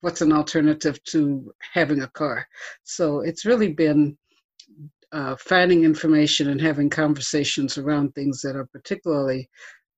[0.01, 2.47] what's an alternative to having a car.
[2.83, 4.17] So it's really been
[5.11, 9.47] uh, finding information and having conversations around things that are particularly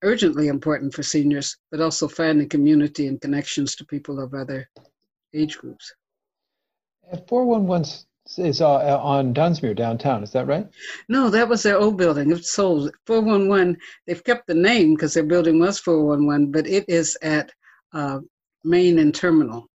[0.04, 4.68] urgently important for seniors, but also finding community and connections to people of other
[5.36, 5.94] age groups.
[7.28, 8.06] 411
[8.38, 10.68] is uh, on Dunsmuir downtown, is that right?
[11.10, 12.32] No, that was their old building.
[12.32, 12.92] It's sold.
[13.06, 13.78] 411,
[14.08, 17.52] they've kept the name because their building was 411, but it is at
[17.94, 18.20] uh,
[18.64, 19.68] Main and Terminal,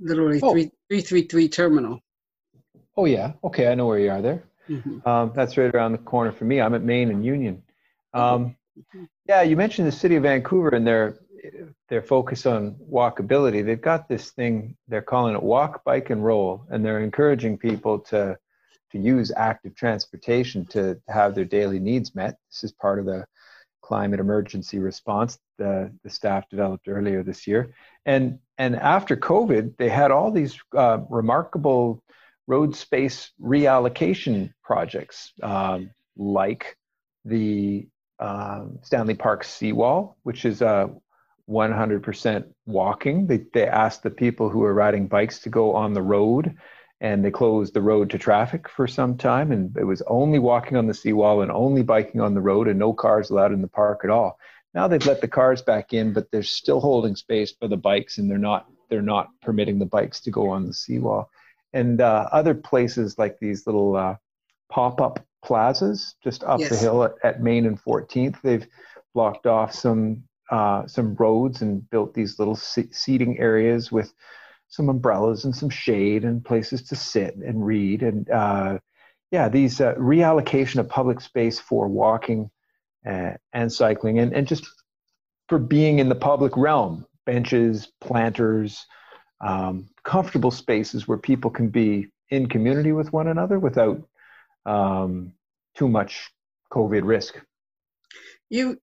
[0.00, 0.52] literally oh.
[0.52, 2.00] 333 Terminal.
[2.96, 3.32] Oh, yeah.
[3.44, 4.44] Okay, I know where you are there.
[4.68, 5.08] Mm-hmm.
[5.08, 6.60] Um, that's right around the corner for me.
[6.60, 7.62] I'm at Main and Union.
[8.14, 9.04] Um, mm-hmm.
[9.26, 11.18] Yeah, you mentioned the city of Vancouver and their
[11.88, 16.64] their focus on walkability, they've got this thing they're calling it walk, bike, and roll,
[16.70, 18.38] and they're encouraging people to
[18.90, 22.38] to use active transportation to have their daily needs met.
[22.50, 23.26] This is part of the
[23.82, 27.74] climate emergency response the, the staff developed earlier this year.
[28.06, 32.02] And, and after COVID, they had all these uh, remarkable
[32.46, 36.76] road space reallocation projects, um, like
[37.24, 37.88] the
[38.18, 40.88] uh, Stanley Park seawall, which is uh,
[41.48, 43.26] 100% walking.
[43.26, 46.54] They, they asked the people who are riding bikes to go on the road
[47.00, 50.76] and they closed the road to traffic for some time and it was only walking
[50.76, 53.68] on the seawall and only biking on the road and no cars allowed in the
[53.68, 54.38] park at all
[54.74, 58.18] now they've let the cars back in but they're still holding space for the bikes
[58.18, 61.30] and they're not they're not permitting the bikes to go on the seawall
[61.72, 64.16] and uh, other places like these little uh,
[64.70, 66.70] pop-up plazas just up yes.
[66.70, 68.66] the hill at, at, main and 14th they've
[69.14, 74.12] blocked off some uh, some roads and built these little seating areas with
[74.68, 78.78] some umbrellas and some shade and places to sit and read and uh,
[79.30, 82.50] yeah these uh, reallocation of public space for walking
[83.06, 84.68] uh, and cycling and, and just
[85.48, 88.86] for being in the public realm benches planters
[89.40, 94.02] um, comfortable spaces where people can be in community with one another without
[94.66, 95.32] um,
[95.76, 96.30] too much
[96.70, 97.40] covid risk
[98.50, 98.78] you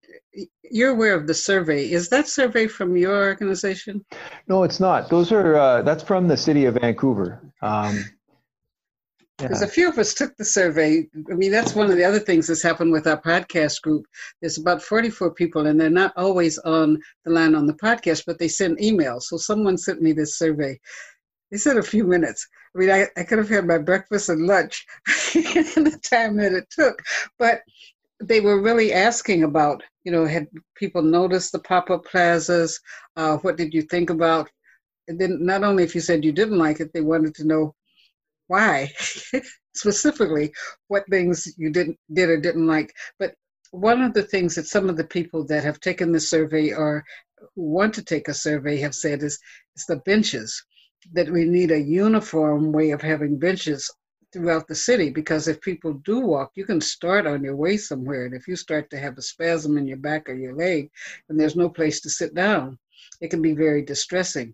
[0.63, 1.91] you're aware of the survey.
[1.91, 4.05] Is that survey from your organization?
[4.47, 5.09] No, it's not.
[5.09, 7.41] Those are uh, that's from the city of Vancouver.
[7.61, 8.03] Um,
[9.37, 9.67] because yeah.
[9.67, 11.07] a few of us took the survey.
[11.29, 14.05] I mean, that's one of the other things that's happened with our podcast group.
[14.39, 18.39] There's about 44 people, and they're not always on the line on the podcast, but
[18.39, 19.23] they send emails.
[19.23, 20.79] So someone sent me this survey.
[21.51, 22.47] They said a few minutes.
[22.73, 24.85] I mean, I, I could have had my breakfast and lunch
[25.35, 27.01] in the time that it took.
[27.37, 27.61] But
[28.21, 32.79] they were really asking about, you know, had people noticed the pop up plazas?
[33.15, 34.49] Uh, what did you think about?
[35.07, 37.75] And then not only if you said you didn't like it, they wanted to know
[38.47, 38.91] why,
[39.75, 40.53] specifically
[40.87, 42.93] what things you didn't did or didn't like.
[43.19, 43.35] But
[43.71, 47.03] one of the things that some of the people that have taken the survey or
[47.55, 49.39] who want to take a survey have said is
[49.75, 50.63] is the benches
[51.13, 53.91] that we need a uniform way of having benches
[54.35, 58.25] throughout the city because if people do walk, you can start on your way somewhere.
[58.25, 60.91] And if you start to have a spasm in your back or your leg
[61.29, 62.77] and there's no place to sit down,
[63.21, 64.53] it can be very distressing.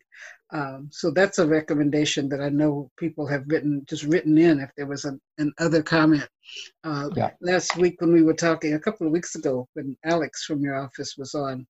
[0.54, 4.70] Um, so that's a recommendation that I know people have written, just written in if
[4.78, 6.30] there was an, an other comment.
[6.84, 7.32] Uh, yeah.
[7.42, 10.76] Last week when we were talking, a couple of weeks ago, when Alex from your
[10.76, 11.66] office was on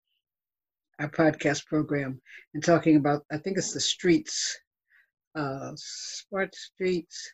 [0.99, 2.19] our podcast program
[2.53, 4.59] and talking about, I think it's the streets
[5.35, 7.31] uh, Smart Streets.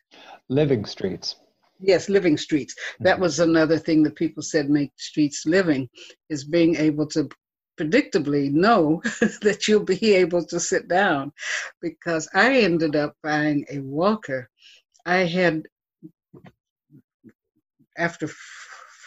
[0.48, 1.36] Living Streets.
[1.80, 2.74] Yes, living streets.
[3.00, 3.22] That mm-hmm.
[3.22, 5.88] was another thing that people said make streets living
[6.28, 7.28] is being able to
[7.78, 9.00] predictably know
[9.42, 11.32] that you'll be able to sit down
[11.80, 14.50] because I ended up buying a walker.
[15.06, 15.62] I had
[17.96, 18.28] after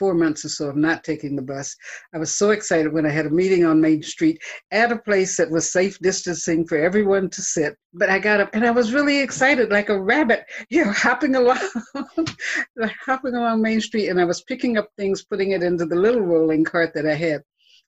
[0.02, 1.76] four months or so of not taking the bus.
[2.12, 4.42] I was so excited when I had a meeting on Main Street
[4.72, 7.78] at a place that was safe distancing for everyone to sit.
[7.94, 11.36] But I got up and I was really excited, like a rabbit, you know, hopping
[11.36, 11.60] along,
[13.06, 14.10] hopping along Main Street.
[14.10, 17.14] And I was picking up things, putting it into the little rolling cart that I
[17.14, 17.44] had.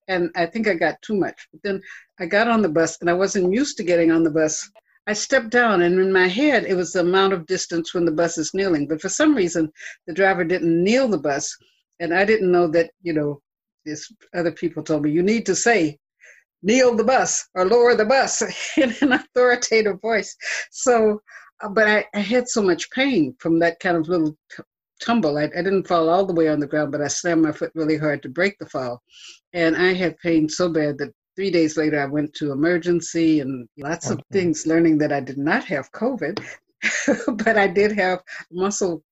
[0.08, 1.48] And I think I got too much.
[1.52, 1.82] But then
[2.20, 4.70] I got on the bus and I wasn't used to getting on the bus.
[5.08, 8.12] I stepped down, and in my head, it was the amount of distance when the
[8.12, 8.88] bus is kneeling.
[8.88, 9.70] But for some reason,
[10.08, 11.58] the driver didn't kneel the bus
[12.04, 13.42] and I didn't know that, you know,
[13.86, 15.98] this other people told me, you need to say,
[16.62, 18.42] kneel the bus or lower the bus
[18.78, 20.36] in an authoritative voice.
[20.70, 21.22] So,
[21.62, 24.64] uh, but I, I had so much pain from that kind of little t-
[25.02, 25.38] tumble.
[25.38, 27.72] I, I didn't fall all the way on the ground, but I slammed my foot
[27.74, 29.02] really hard to break the fall.
[29.54, 33.66] And I had pain so bad that three days later I went to emergency and
[33.78, 34.16] lots okay.
[34.16, 36.44] of things, learning that I did not have COVID,
[37.46, 38.20] but I did have
[38.52, 39.04] muscle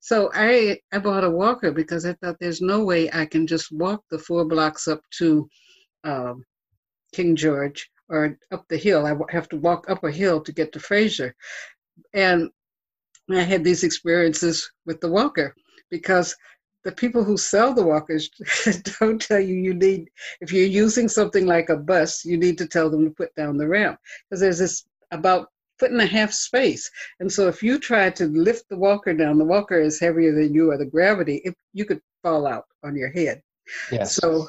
[0.00, 3.72] So I I bought a walker because I thought there's no way I can just
[3.72, 5.48] walk the four blocks up to
[6.04, 6.44] um,
[7.12, 9.06] King George or up the hill.
[9.06, 11.34] I have to walk up a hill to get to Fraser,
[12.12, 12.50] and
[13.30, 15.54] I had these experiences with the walker
[15.90, 16.36] because
[16.84, 18.30] the people who sell the walkers
[19.00, 20.08] don't tell you you need
[20.40, 23.56] if you're using something like a bus you need to tell them to put down
[23.56, 23.98] the ramp.
[24.28, 25.48] Because there's this about
[25.80, 26.88] foot and a half space.
[27.18, 30.54] And so if you try to lift the walker down, the walker is heavier than
[30.54, 33.42] you or the gravity, if you could fall out on your head.
[33.90, 34.14] Yes.
[34.14, 34.46] So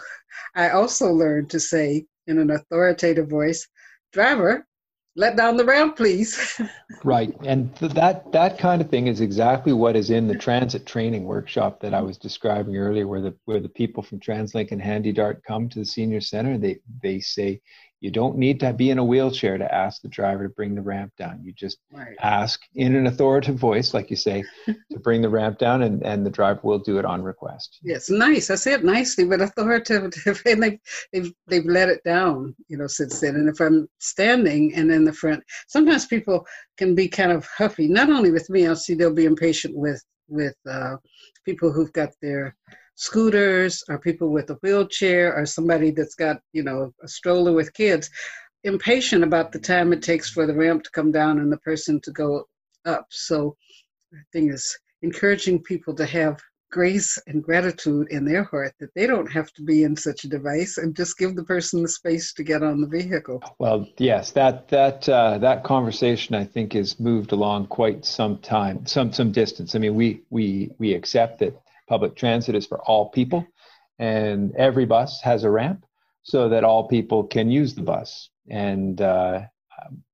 [0.56, 3.68] I also learned to say in an authoritative voice,
[4.12, 4.68] driver,
[5.16, 6.60] let down the ramp, please.
[7.04, 7.36] right.
[7.44, 11.26] And th- that that kind of thing is exactly what is in the transit training
[11.26, 15.44] workshop that I was describing earlier, where the where the people from TransLink and HandyDART
[15.46, 16.58] come to the senior center.
[16.58, 17.60] They they say,
[18.02, 20.82] You don't need to be in a wheelchair to ask the driver to bring the
[20.82, 21.40] ramp down.
[21.44, 22.16] You just Right.
[22.20, 24.44] ask in an authoritative voice, like you say,
[24.92, 27.80] to bring the ramp down, and, and the driver will do it on request.
[27.84, 28.50] Yes, nice.
[28.50, 30.80] I say it nicely, but authoritative, and they,
[31.14, 33.36] they've they've let it down, you know, since then.
[33.36, 36.46] And if I'm standing and in the front, sometimes people
[36.78, 37.88] can be kind of huffy.
[37.88, 40.96] Not only with me, I'll see they'll be impatient with with uh,
[41.46, 42.56] people who've got their
[43.02, 47.74] scooters, or people with a wheelchair, or somebody that's got you know a stroller with
[47.74, 48.10] kids.
[48.64, 52.00] Impatient about the time it takes for the ramp to come down and the person
[52.02, 52.46] to go
[52.86, 53.08] up.
[53.10, 53.56] So,
[54.12, 56.40] the thing is encouraging people to have
[56.72, 60.30] grace and gratitude in their heart that they don't have to be in such a
[60.30, 63.42] device and just give the person the space to get on the vehicle.
[63.58, 68.86] Well, yes, that that uh, that conversation I think has moved along quite some time,
[68.86, 69.74] some some distance.
[69.74, 71.60] I mean, we we we accept that
[71.92, 73.46] public transit is for all people,
[74.00, 75.86] and every bus has a ramp
[76.24, 78.30] so that all people can use the bus.
[78.50, 79.42] And uh,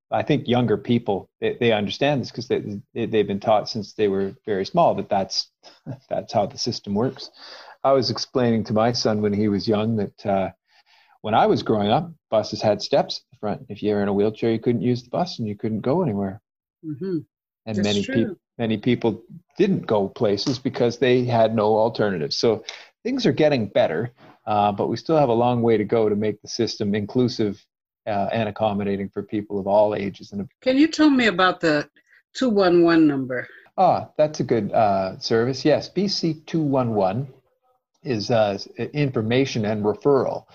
[0.09, 2.61] I think younger people they, they understand this because they,
[2.95, 5.51] they they've been taught since they were very small that that's
[6.09, 7.29] that's how the system works.
[7.83, 10.49] I was explaining to my son when he was young that uh,
[11.21, 13.61] when I was growing up, buses had steps at the front.
[13.69, 16.01] If you were in a wheelchair, you couldn't use the bus and you couldn't go
[16.01, 16.41] anywhere.
[16.83, 17.19] hmm
[17.67, 18.15] And That's many true.
[18.15, 19.23] people many people
[19.57, 22.37] didn't go places because they had no alternatives.
[22.37, 22.63] So
[23.03, 24.11] things are getting better,
[24.45, 27.63] uh, but we still have a long way to go to make the system inclusive
[28.05, 31.89] uh, and accommodating for people of all ages and Can you tell me about the
[32.35, 33.47] 211 number?
[33.77, 35.63] Ah, that's a good uh, service.
[35.63, 37.31] Yes, BC 211
[38.03, 38.57] is uh,
[38.93, 40.45] information and referral.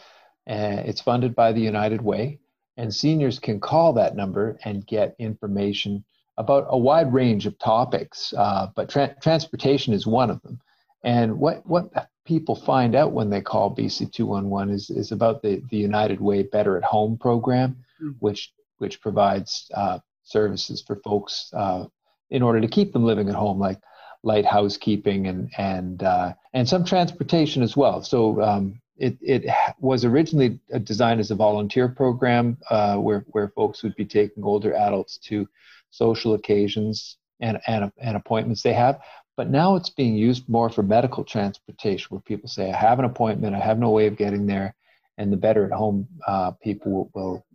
[0.48, 2.40] Uh, it's funded by the United Way,
[2.76, 6.04] and seniors can call that number and get information
[6.38, 10.60] about a wide range of topics, uh, but tra- transportation is one of them.
[11.04, 11.90] And what, what
[12.24, 16.44] people find out when they call BC 211 is, is about the, the United Way
[16.44, 18.16] Better at Home program, Mm.
[18.18, 21.84] which, which provides uh, services for folks uh,
[22.30, 23.78] in order to keep them living at home, like
[24.24, 28.02] light housekeeping and and uh, and some transportation as well.
[28.02, 29.44] So um, it it
[29.78, 34.74] was originally designed as a volunteer program uh, where where folks would be taking older
[34.74, 35.46] adults to
[35.92, 39.00] social occasions and and and appointments they have.
[39.36, 43.04] But now it's being used more for medical transportation, where people say, "I have an
[43.04, 44.74] appointment, I have no way of getting there,"
[45.18, 47.46] and the better at home uh, people will, will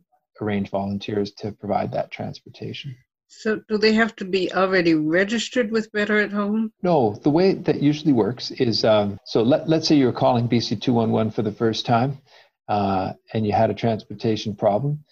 [0.41, 2.95] arrange volunteers to provide that transportation.
[3.29, 6.71] So, do they have to be already registered with Better at Home?
[6.81, 10.81] No, the way that usually works is um, so let, let's say you're calling BC
[10.81, 12.19] 211 for the first time
[12.67, 15.03] uh, and you had a transportation problem.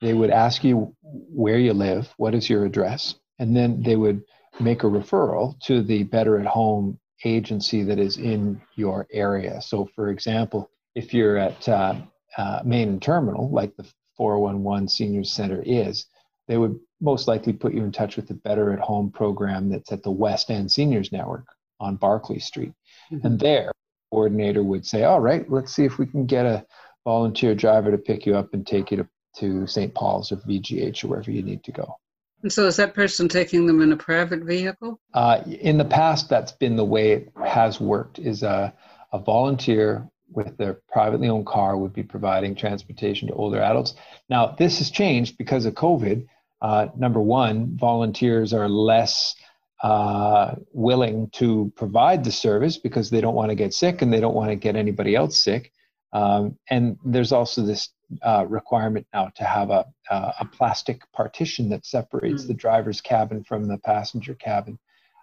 [0.00, 4.22] They would ask you where you live, what is your address, and then they would
[4.58, 9.60] make a referral to the Better at Home agency that is in your area.
[9.60, 11.94] So, for example, if you're at uh,
[12.36, 16.06] uh, Main and Terminal, like the 411 Seniors Center is,
[16.48, 19.92] they would most likely put you in touch with the Better at Home program that's
[19.92, 21.46] at the West End Seniors Network
[21.78, 22.72] on Barclay Street.
[23.10, 23.24] Mhm.
[23.24, 23.72] And there,
[24.10, 26.66] coordinator would say, All right, let's see if we can get a
[27.04, 29.08] volunteer driver to pick you up and take you to,
[29.38, 29.94] to St.
[29.94, 31.96] Paul's or VGH or wherever you need to go.
[32.42, 34.98] And so, is that person taking them in a private vehicle?
[35.12, 38.18] Uh, in the past, that's been the way it has worked.
[38.18, 38.72] Is a,
[39.12, 43.94] a volunteer with their privately owned car would be providing transportation to older adults.
[44.28, 46.26] Now, this has changed because of COVID.
[46.62, 49.34] Uh, number one, volunteers are less
[49.82, 54.20] uh, willing to provide the service because they don't want to get sick and they
[54.20, 55.72] don't want to get anybody else sick.
[56.12, 57.90] Um, and there's also this
[58.22, 62.48] uh, requirement now to have a, uh, a plastic partition that separates Mm.
[62.48, 64.78] the driver's cabin from the passenger cabin.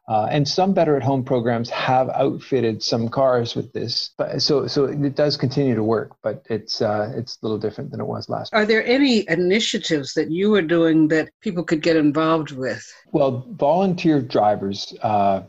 [0.10, 4.66] Uh, and some better at home programs have outfitted some cars with this, but so
[4.66, 8.08] so it does continue to work, but it's uh, it's a little different than it
[8.08, 8.54] was last.
[8.54, 12.82] Are there any initiatives that you are doing that people could get involved with?
[13.12, 15.42] Well, volunteer drivers, uh,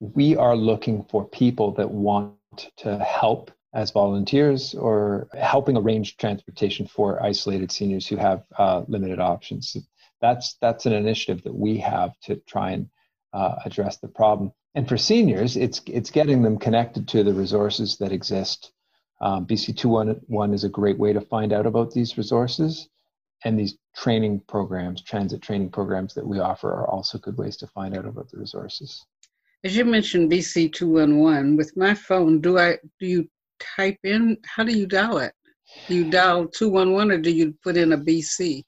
[0.00, 2.32] we are looking for people that want
[2.78, 9.20] to help as volunteers or helping arrange transportation for isolated seniors who have uh, limited
[9.20, 9.76] options.
[10.22, 12.88] That's that's an initiative that we have to try and
[13.34, 14.50] uh, address the problem.
[14.74, 18.72] And for seniors, it's it's getting them connected to the resources that exist.
[19.20, 22.88] Um, BC 211 is a great way to find out about these resources.
[23.44, 27.66] And these training programs, transit training programs that we offer, are also good ways to
[27.66, 29.04] find out about the resources.
[29.64, 31.56] As you mentioned, BC two one one.
[31.56, 33.28] With my phone, do I do you
[33.76, 34.38] type in?
[34.44, 35.32] How do you dial it?
[35.88, 38.62] Do you dial two one one, or do you put in a BC?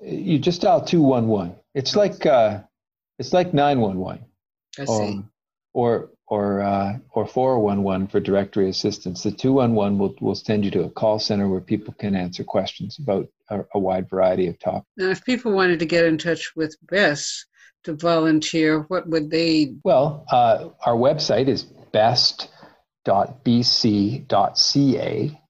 [0.00, 1.56] You just dial 211.
[1.74, 2.60] It's like uh,
[3.18, 4.24] it's like 911.
[4.78, 4.92] I see.
[4.92, 5.30] Um,
[5.72, 9.22] or or uh, or 411 for directory assistance.
[9.22, 12.98] The 211 will will send you to a call center where people can answer questions
[12.98, 14.86] about a, a wide variety of topics.
[14.96, 17.46] Now, if people wanted to get in touch with Best
[17.84, 19.74] to volunteer, what would they?
[19.84, 21.64] Well, uh, our website is
[23.08, 24.30] best.bc.ca.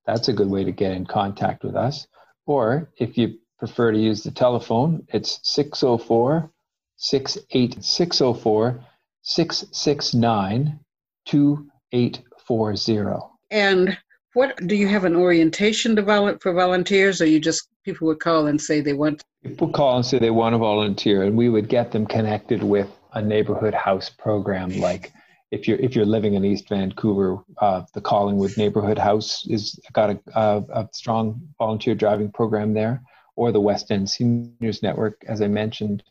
[0.07, 2.07] That's a good way to get in contact with us.
[2.47, 6.51] Or if you prefer to use the telephone, it's 604
[6.97, 8.81] 604
[9.23, 10.81] 669
[11.27, 13.19] 2840.
[13.51, 13.99] And
[14.35, 18.47] what do you have an orientation develop for volunteers, or you just people would call
[18.47, 19.23] and say they want?
[19.43, 22.89] People call and say they want to volunteer, and we would get them connected with
[23.13, 24.71] a neighborhood house program.
[24.79, 25.13] Like
[25.51, 30.11] if you're if you're living in East Vancouver, uh, the Collingwood Neighborhood House is got
[30.11, 33.03] a, a, a strong volunteer driving program there,
[33.37, 36.03] or the West End Seniors Network, as I mentioned,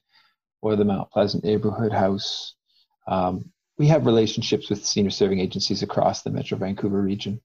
[0.62, 2.56] or the Mount Pleasant Neighborhood House.
[3.08, 7.40] Um, we have relationships with senior serving agencies across the Metro Vancouver region.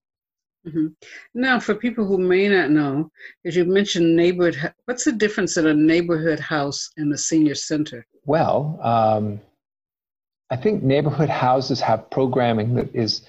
[0.66, 0.86] Mm-hmm.
[1.34, 3.10] Now, for people who may not know,
[3.44, 8.06] as you mentioned neighborhood, what's the difference in a neighborhood house and a senior center?
[8.24, 9.40] Well, um,
[10.52, 13.22] I think neighborhood houses have programming that is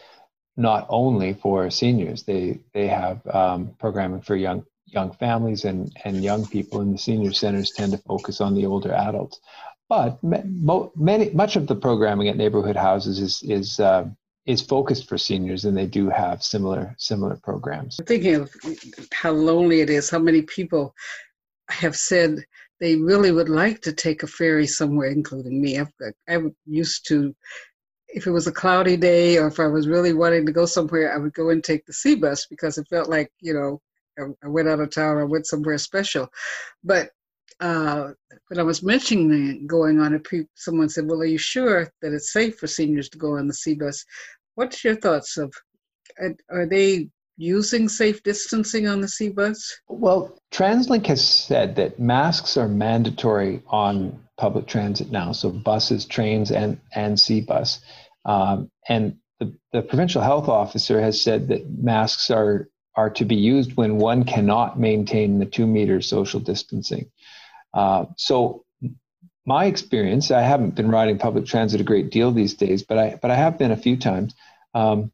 [0.57, 2.23] not only for seniors.
[2.23, 6.97] They they have um, programming for young young families and and young people, and the
[6.97, 9.39] senior centers tend to focus on the older adults.
[9.87, 14.09] But many, much of the programming at neighborhood houses is is uh,
[14.45, 17.99] is focused for seniors, and they do have similar similar programs.
[17.99, 18.53] I'm thinking of
[19.13, 20.09] how lonely it is.
[20.09, 20.93] How many people
[21.69, 22.43] have said
[22.83, 25.79] they really would like to take a ferry somewhere, including me.
[25.79, 25.93] I've,
[26.27, 27.33] I used to,
[28.09, 31.15] if it was a cloudy day or if I was really wanting to go somewhere,
[31.15, 33.81] I would go and take the sea bus because it felt like you know
[34.19, 35.17] I, I went out of town.
[35.17, 36.27] I went somewhere special,
[36.83, 37.11] but
[37.61, 38.09] uh,
[38.49, 42.33] when I was mentioning going on it, someone said, "Well, are you sure that it's
[42.33, 44.03] safe for seniors to go on the sea bus?"
[44.55, 45.53] What's your thoughts of?
[46.49, 47.07] Are they
[47.37, 49.79] using safe distancing on the sea bus?
[49.87, 56.51] Well, TransLink has said that masks are mandatory on public transit now, so buses, trains,
[56.51, 57.79] and and sea bus,
[58.25, 63.35] um, and the, the provincial health officer has said that masks are are to be
[63.35, 67.09] used when one cannot maintain the two meter social distancing.
[67.73, 68.63] Uh, so
[69.45, 73.19] my experience, I haven't been riding public transit a great deal these days, but I
[73.21, 74.33] but I have been a few times.
[74.73, 75.11] Um,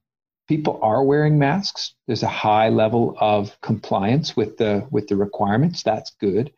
[0.50, 1.94] people are wearing masks.
[2.08, 5.84] There's a high level of compliance with the with the requirements.
[5.84, 6.52] That's good,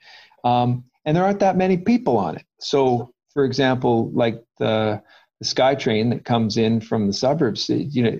[0.44, 2.46] um, and there aren't that many people on it.
[2.60, 5.04] So, for example, like the
[5.40, 8.18] the SkyTrain that comes in from the suburbs, you know,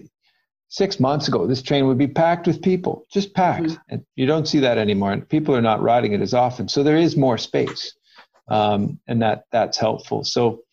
[0.68, 3.68] six months ago, this train would be packed with people, just packed.
[3.68, 3.94] Mm-hmm.
[3.94, 5.14] And you don't see that anymore.
[5.14, 6.68] And people are not riding it as often.
[6.68, 7.94] So there is more space.
[8.50, 10.26] Um, and that that's helpful.
[10.26, 10.64] So,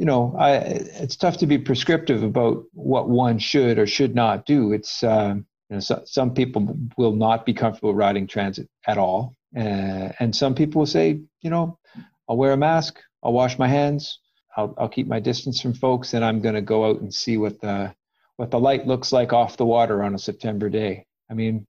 [0.00, 4.46] you know, I, it's tough to be prescriptive about what one should or should not
[4.46, 4.72] do.
[4.72, 9.36] It's, um, you know, so, some people will not be comfortable riding transit at all.
[9.54, 11.78] Uh, and some people will say, you know,
[12.26, 14.20] I'll wear a mask, I'll wash my hands,
[14.56, 17.36] I'll, I'll keep my distance from folks, and I'm going to go out and see
[17.36, 17.94] what the
[18.36, 21.04] what the light looks like off the water on a September day.
[21.30, 21.66] I mean,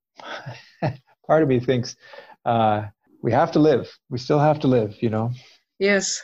[1.28, 1.98] part of me thinks
[2.46, 2.84] uh,
[3.22, 3.94] we have to live.
[4.10, 5.34] We still have to live, you know?
[5.80, 6.22] Yes.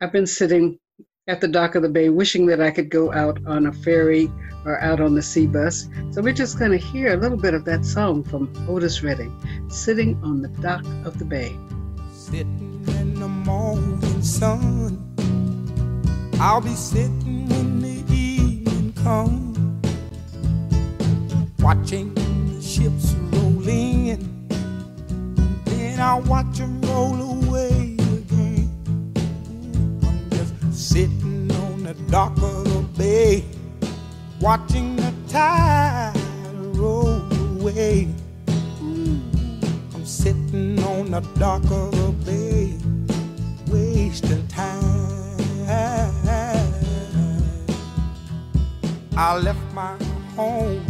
[0.00, 0.80] I've been sitting
[1.28, 4.30] at the dock of the bay wishing that I could go out on a ferry
[4.64, 5.88] or out on the sea bus.
[6.12, 9.34] So we're just going to hear a little bit of that song from Otis Redding,
[9.68, 11.56] Sitting on the Dock of the Bay.
[12.12, 15.02] Sitting in the morning sun,
[16.38, 19.58] I'll be sitting when the evening comes
[21.58, 24.46] watching the ships roll in.
[25.64, 27.45] Then I'll watch them roll away
[31.86, 33.44] the dock of the bay,
[34.40, 36.12] watching the tide
[36.74, 37.22] roll
[37.60, 38.08] away.
[39.94, 42.76] I'm sitting on the dock of the bay,
[43.68, 45.06] wasting time.
[49.16, 49.96] I left my
[50.34, 50.84] home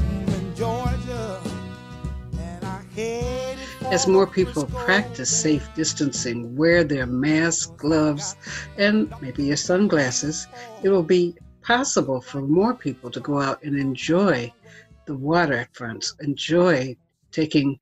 [3.91, 8.37] as more people practice safe distancing, wear their masks, gloves,
[8.79, 10.49] and maybe your sunglasses,
[10.83, 14.53] it will be possible for more people to go out and enjoy
[15.07, 16.97] the waterfronts, enjoy
[17.31, 17.79] taking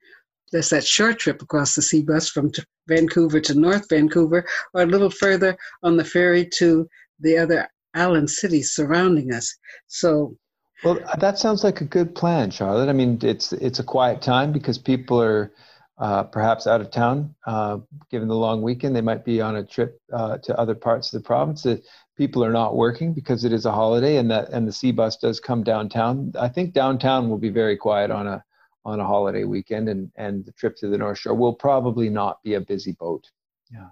[0.52, 2.52] there's that short trip across the sea bus from
[2.86, 6.88] Vancouver to North Vancouver, or a little further on the ferry to
[7.18, 9.56] the other island cities surrounding us.
[9.88, 10.36] So
[10.84, 12.88] well, that sounds like a good plan, Charlotte.
[12.88, 15.50] I mean, it's it's a quiet time because people are
[15.98, 17.34] uh, perhaps out of town.
[17.46, 17.78] Uh,
[18.10, 21.22] given the long weekend, they might be on a trip uh, to other parts of
[21.22, 21.62] the province.
[21.62, 21.82] The,
[22.16, 25.16] people are not working because it is a holiday and that and the sea bus
[25.16, 26.32] does come downtown.
[26.38, 28.44] I think downtown will be very quiet on a
[28.84, 32.42] on a holiday weekend and and the trip to the North Shore will probably not
[32.42, 33.28] be a busy boat.
[33.70, 33.88] Yeah.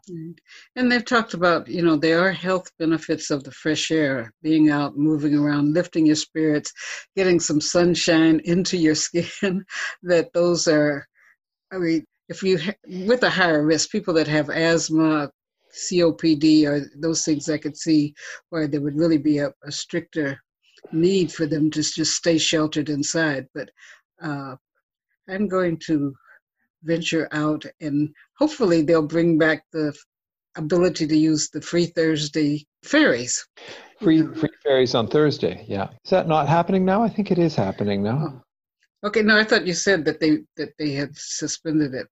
[0.77, 4.71] And they've talked about, you know, there are health benefits of the fresh air, being
[4.71, 6.73] out, moving around, lifting your spirits,
[7.17, 9.65] getting some sunshine into your skin,
[10.03, 11.09] that those are,
[11.73, 12.59] I mean, if you,
[13.07, 15.31] with a higher risk, people that have asthma,
[15.75, 18.14] COPD, or those things I could see
[18.51, 20.39] where there would really be a, a stricter
[20.93, 23.47] need for them to just stay sheltered inside.
[23.55, 23.70] But
[24.23, 24.57] uh,
[25.29, 26.14] I'm going to
[26.83, 29.95] venture out and hopefully they'll bring back the
[30.57, 33.47] ability to use the free Thursday ferries.
[34.01, 35.89] Free free ferries on Thursday, yeah.
[36.05, 37.03] Is that not happening now?
[37.03, 38.35] I think it is happening now.
[38.35, 38.43] Oh.
[39.05, 42.07] Okay, no, I thought you said that they that they had suspended it.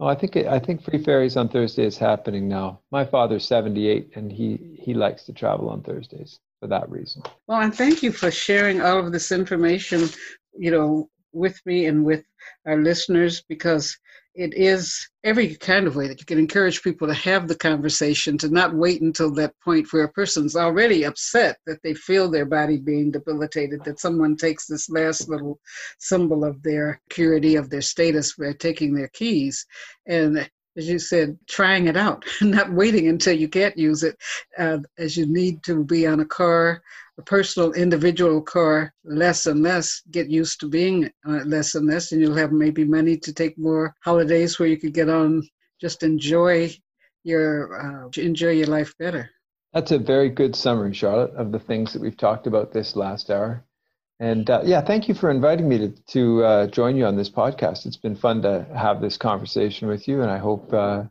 [0.00, 2.80] Oh, I think it, I think free ferries on Thursday is happening now.
[2.90, 7.22] My father's 78 and he he likes to travel on Thursdays for that reason.
[7.46, 10.08] Well, and thank you for sharing all of this information,
[10.56, 12.24] you know, with me and with
[12.66, 13.96] our listeners because
[14.34, 18.36] it is every kind of way that you can encourage people to have the conversation,
[18.38, 22.44] to not wait until that point where a person's already upset that they feel their
[22.44, 25.60] body being debilitated, that someone takes this last little
[25.98, 29.64] symbol of their purity, of their status by taking their keys.
[30.06, 34.16] And as you said, trying it out, not waiting until you can't use it,
[34.58, 36.82] uh, as you need to be on a car
[37.18, 42.12] a personal individual car less and less, get used to being uh, less and less,
[42.12, 45.46] and you'll have maybe money to take more holidays where you could get on,
[45.80, 46.74] just enjoy
[47.22, 49.30] your uh, enjoy your life better.
[49.72, 53.30] That's a very good summary, Charlotte, of the things that we've talked about this last
[53.30, 53.64] hour.
[54.20, 57.30] And uh, yeah, thank you for inviting me to, to uh, join you on this
[57.30, 57.84] podcast.
[57.84, 61.04] It's been fun to have this conversation with you, and I hope uh,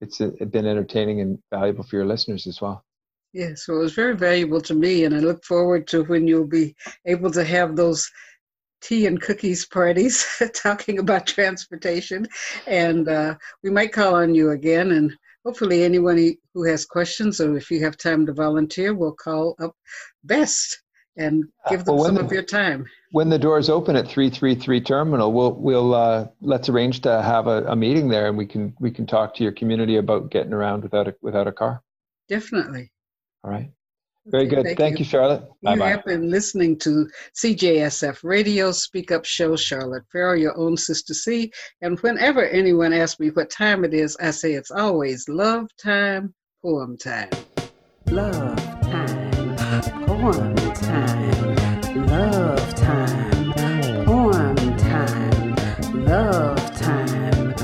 [0.00, 2.84] it's uh, been entertaining and valuable for your listeners as well.
[3.32, 6.46] Yes, well, it was very valuable to me, and I look forward to when you'll
[6.46, 6.76] be
[7.06, 8.08] able to have those
[8.82, 10.24] tea and cookies parties
[10.54, 12.28] talking about transportation.
[12.66, 17.56] And uh, we might call on you again, and hopefully, anyone who has questions or
[17.56, 19.74] if you have time to volunteer, will call up
[20.22, 20.83] Best
[21.16, 22.86] and give them well, some the, of your time.
[23.12, 27.64] When the doors open at 333 Terminal, we'll we'll uh, let's arrange to have a,
[27.64, 30.82] a meeting there, and we can we can talk to your community about getting around
[30.82, 31.82] without a without a car.
[32.28, 32.90] Definitely.
[33.42, 33.70] All right.
[34.26, 34.64] Very okay, good.
[34.64, 34.98] Thank, thank you.
[35.00, 35.04] you.
[35.04, 35.42] Charlotte.
[35.62, 40.78] Bye you have been listening to CJSF Radio Speak Up Show, Charlotte Farrell, your own
[40.78, 41.52] sister C.
[41.82, 46.34] And whenever anyone asks me what time it is, I say it's always love time,
[46.62, 47.28] poem time.
[48.06, 49.30] Love time,
[50.06, 53.52] poem time, love time,
[54.04, 55.54] poem time,
[56.04, 57.54] love time,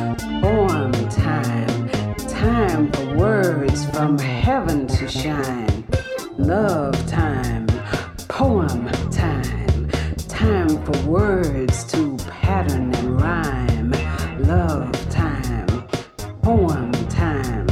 [0.40, 1.88] poem time,
[2.28, 5.84] time for words from heaven to shine.
[6.36, 7.66] Love time,
[8.28, 9.88] poem time,
[10.28, 13.90] time for words to pattern and rhyme,
[14.40, 15.66] love time,
[16.42, 17.66] poem time,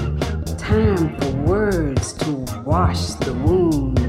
[0.57, 2.33] time for words to
[2.65, 4.08] wash the wounds,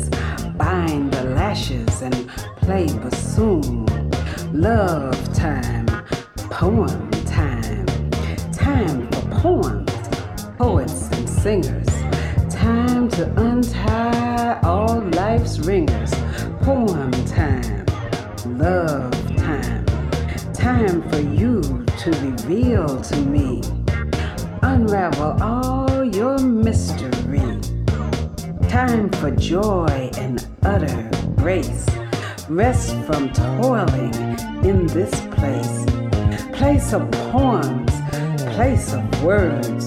[0.60, 2.28] bind the lashes and
[2.62, 3.88] play bassoon,
[4.54, 5.88] love time,
[6.52, 7.88] poem time,
[8.52, 9.92] time for poems,
[10.58, 11.90] poets and singers
[12.60, 16.12] time to untie all life's ringers.
[16.62, 17.86] Poem time,
[18.58, 19.86] love time,
[20.54, 21.62] time for you
[22.00, 23.62] to reveal to me.
[24.62, 27.40] Unravel all your mystery.
[28.68, 31.86] Time for joy and utter grace.
[32.48, 34.14] Rest from toiling
[34.64, 35.86] in this place.
[36.54, 37.92] Place of poems,
[38.56, 39.86] place of words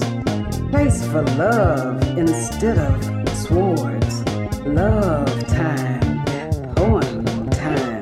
[0.73, 4.25] place for love instead of swords.
[4.65, 6.25] Love time,
[6.73, 8.01] poem time,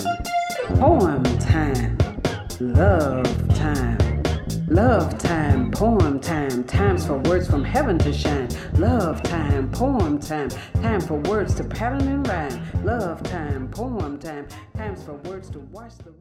[0.80, 1.98] poem time,
[2.62, 4.24] love time,
[4.70, 8.48] love time, poem time, times for words from heaven to shine.
[8.78, 10.50] Love time, poem time,
[10.82, 12.86] time for words to pattern and rhyme.
[12.86, 14.48] Love time, poem time,
[14.78, 16.12] times for words to wash the